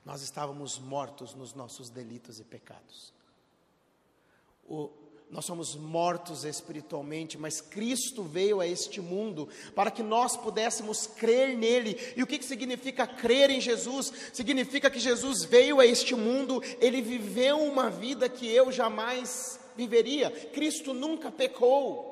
nós 0.04 0.22
estávamos 0.22 0.80
mortos 0.80 1.34
nos 1.34 1.54
nossos 1.54 1.90
delitos 1.90 2.40
e 2.40 2.44
pecados. 2.44 3.14
O, 4.66 4.92
nós 5.32 5.46
somos 5.46 5.78
mortos 5.78 6.44
espiritualmente, 6.44 7.38
mas 7.38 7.62
Cristo 7.62 8.22
veio 8.22 8.60
a 8.60 8.68
este 8.68 9.00
mundo 9.00 9.48
para 9.74 9.90
que 9.90 10.04
nós 10.04 10.36
pudéssemos 10.36 11.08
crer 11.08 11.58
nele. 11.58 11.98
E 12.18 12.22
o 12.22 12.28
que, 12.28 12.38
que 12.38 12.44
significa 12.44 13.08
crer 13.08 13.50
em 13.50 13.62
Jesus? 13.62 14.12
Significa 14.34 14.90
que 14.90 15.00
Jesus 15.00 15.46
veio 15.46 15.80
a 15.80 15.86
este 15.86 16.16
mundo, 16.16 16.62
ele 16.82 17.02
viveu 17.02 17.60
uma 17.60 17.90
vida 17.90 18.28
que 18.28 18.46
eu 18.46 18.74
jamais 18.74 19.58
viveria. 19.74 20.30
Cristo 20.52 20.94
nunca 20.94 21.32
pecou. 21.32 22.12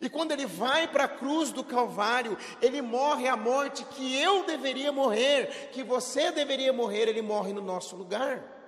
E 0.00 0.08
quando 0.08 0.30
ele 0.30 0.46
vai 0.46 0.86
para 0.86 1.04
a 1.04 1.08
cruz 1.08 1.50
do 1.50 1.64
Calvário, 1.64 2.38
ele 2.60 2.80
morre 2.80 3.26
a 3.26 3.36
morte 3.36 3.84
que 3.84 4.16
eu 4.16 4.46
deveria 4.46 4.92
morrer, 4.92 5.70
que 5.72 5.82
você 5.82 6.30
deveria 6.30 6.72
morrer, 6.72 7.08
ele 7.08 7.20
morre 7.20 7.52
no 7.52 7.60
nosso 7.60 7.96
lugar. 7.96 8.61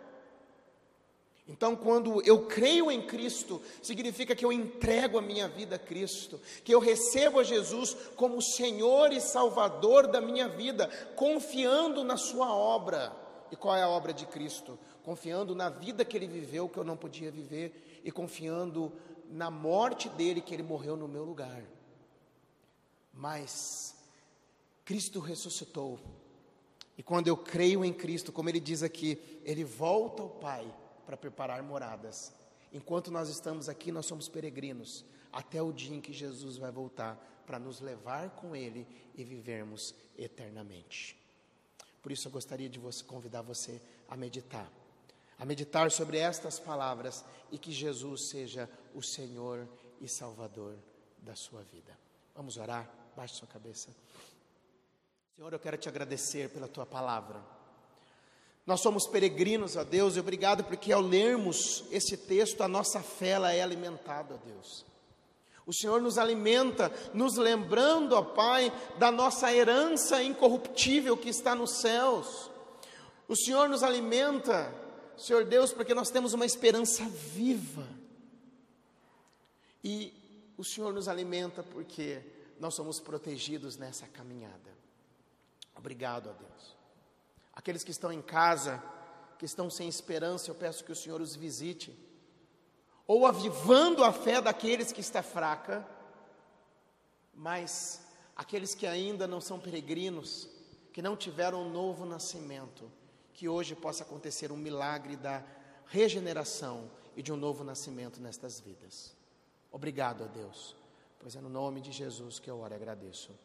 Então, 1.47 1.77
quando 1.77 2.23
eu 2.23 2.47
creio 2.47 2.91
em 2.91 3.03
Cristo, 3.07 3.61
significa 3.83 4.35
que 4.35 4.45
eu 4.45 4.53
entrego 4.53 5.19
a 5.19 5.23
minha 5.23 5.47
vida 5.47 5.77
a 5.77 5.79
Cristo, 5.79 6.41
que 6.65 6.75
eu 6.75 6.81
recebo 6.81 7.39
a 7.39 7.45
Jesus 7.45 7.95
como 8.17 8.41
Senhor 8.41 9.13
e 9.13 9.21
Salvador 9.21 10.07
da 10.07 10.23
minha 10.23 10.49
vida, 10.49 10.89
confiando 11.15 12.03
na 12.03 12.17
Sua 12.17 12.51
obra. 12.51 13.15
E 13.53 13.57
qual 13.57 13.77
é 13.77 13.83
a 13.83 13.89
obra 13.89 14.15
de 14.15 14.25
Cristo? 14.25 14.79
Confiando 15.03 15.55
na 15.55 15.69
vida 15.69 16.03
que 16.03 16.17
Ele 16.17 16.27
viveu, 16.27 16.67
que 16.67 16.79
eu 16.79 16.85
não 16.85 16.97
podia 16.97 17.31
viver, 17.31 18.01
e 18.03 18.11
confiando 18.11 18.91
na 19.31 19.51
morte 19.51 20.09
dele, 20.09 20.41
que 20.41 20.55
Ele 20.55 20.63
morreu 20.63 20.97
no 20.97 21.07
meu 21.07 21.25
lugar. 21.25 21.63
mas 23.13 23.95
Cristo 24.85 25.21
ressuscitou. 25.21 26.01
E 26.97 27.03
quando 27.03 27.29
eu 27.29 27.37
creio 27.37 27.85
em 27.85 27.93
Cristo, 27.93 28.33
como 28.33 28.49
ele 28.49 28.61
diz 28.61 28.83
aqui, 28.83 29.19
ele 29.45 29.65
volta 29.65 30.23
ao 30.23 30.29
Pai 30.29 30.67
para 31.05 31.17
preparar 31.17 31.63
moradas. 31.63 32.33
Enquanto 32.73 33.11
nós 33.11 33.29
estamos 33.29 33.69
aqui, 33.69 33.93
nós 33.93 34.07
somos 34.07 34.29
peregrinos, 34.29 35.05
até 35.33 35.63
o 35.63 35.73
dia 35.73 35.95
em 35.97 36.01
que 36.01 36.13
Jesus 36.13 36.57
vai 36.57 36.71
voltar 36.71 37.17
para 37.47 37.59
nos 37.59 37.81
levar 37.81 38.31
com 38.31 38.57
Ele 38.57 38.87
e 39.15 39.23
vivermos 39.23 39.95
eternamente. 40.17 41.17
Por 42.03 42.13
isso 42.13 42.29
eu 42.29 42.33
gostaria 42.33 42.69
de 42.69 42.79
você, 42.79 43.05
convidar 43.05 43.43
você 43.43 43.81
a 44.09 44.17
meditar, 44.17 44.71
a 45.39 45.45
meditar 45.45 45.91
sobre 45.91 46.19
estas 46.19 46.59
palavras 46.59 47.25
e 47.51 47.59
que 47.59 47.73
Jesus 47.73 48.29
seja 48.29 48.69
o 48.95 49.03
Senhor 49.03 49.69
e 50.01 50.09
Salvador 50.09 50.77
da 51.19 51.35
sua 51.35 51.63
vida. 51.63 51.97
Vamos 52.35 52.57
orar? 52.57 52.91
Baixe 53.17 53.37
sua 53.37 53.49
cabeça. 53.49 53.91
Senhor, 55.37 55.53
eu 55.53 55.59
quero 55.59 55.77
te 55.77 55.89
agradecer 55.89 56.51
pela 56.51 56.69
tua 56.69 56.85
palavra. 56.85 57.54
Nós 58.67 58.81
somos 58.81 59.07
peregrinos, 59.07 59.77
ó 59.77 59.85
Deus, 59.85 60.17
e 60.17 60.21
obrigado 60.21 60.65
porque 60.65 60.91
ao 60.93 61.01
lermos 61.01 61.85
esse 61.91 62.17
texto, 62.17 62.63
a 62.63 62.69
nossa 62.69 63.01
fé 63.01 63.31
ela 63.31 63.53
é 63.53 63.63
alimentada, 63.63 64.35
ó 64.35 64.47
Deus. 64.47 64.85
O 65.67 65.73
Senhor 65.73 66.01
nos 66.01 66.19
alimenta, 66.19 66.93
nos 67.13 67.37
lembrando, 67.37 68.15
ó 68.15 68.23
Pai, 68.23 68.73
da 68.99 69.11
nossa 69.11 69.53
herança 69.53 70.23
incorruptível 70.23 71.17
que 71.17 71.29
está 71.29 71.55
nos 71.55 71.81
céus. 71.81 72.51
O 73.27 73.37
Senhor 73.37 73.69
nos 73.69 73.83
alimenta, 73.83 74.73
Senhor 75.17 75.45
Deus, 75.45 75.73
porque 75.73 75.95
nós 75.95 76.11
temos 76.11 76.33
uma 76.35 76.45
esperança 76.45 77.05
viva. 77.09 77.87
E 79.83 80.13
o 80.57 80.65
Senhor 80.65 80.93
nos 80.93 81.09
alimenta 81.09 81.63
porque 81.63 82.23
nós 82.61 82.75
somos 82.75 83.01
protegidos 83.01 83.77
nessa 83.77 84.07
caminhada. 84.07 84.73
Obrigado 85.75 86.31
a 86.31 86.33
Deus. 86.33 86.77
Aqueles 87.55 87.85
que 87.85 87.91
estão 87.91 88.13
em 88.13 88.23
casa, 88.23 88.83
que 89.39 89.45
estão 89.45 89.71
sem 89.71 89.89
esperança, 89.89 90.51
eu 90.51 90.55
peço 90.55 90.85
que 90.85 90.93
o 90.93 90.97
Senhor 90.97 91.21
os 91.21 91.35
visite 91.35 91.97
ou 93.07 93.27
avivando 93.27 94.03
a 94.03 94.13
fé 94.13 94.41
daqueles 94.41 94.93
que 94.93 95.01
está 95.01 95.23
fraca, 95.23 95.87
mas 97.35 98.03
aqueles 98.35 98.75
que 98.75 98.87
ainda 98.87 99.27
não 99.27 99.41
são 99.41 99.61
peregrinos, 99.61 100.49
que 100.93 101.03
não 101.03 101.17
tiveram 101.17 101.63
um 101.63 101.71
novo 101.71 102.05
nascimento, 102.05 102.91
que 103.33 103.49
hoje 103.49 103.75
possa 103.75 104.05
acontecer 104.05 104.51
um 104.51 104.57
milagre 104.57 105.17
da 105.17 105.45
regeneração 105.87 106.91
e 107.17 107.23
de 107.23 107.33
um 107.33 107.37
novo 107.37 107.63
nascimento 107.63 108.21
nestas 108.21 108.61
vidas. 108.61 109.15
Obrigado 109.71 110.25
a 110.25 110.27
Deus, 110.27 110.75
pois 111.19 111.37
é 111.37 111.41
no 111.41 111.49
nome 111.49 111.81
de 111.81 111.93
Jesus 111.93 112.39
que 112.39 112.51
eu 112.51 112.61
oro 112.61 112.73
e 112.73 112.77
agradeço. 112.77 113.37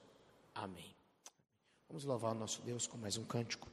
Amém. 0.53 0.95
Vamos 1.87 2.05
louvar 2.05 2.31
o 2.31 2.35
nosso 2.35 2.61
Deus 2.61 2.85
com 2.85 2.97
mais 2.97 3.17
um 3.17 3.25
cântico. 3.25 3.67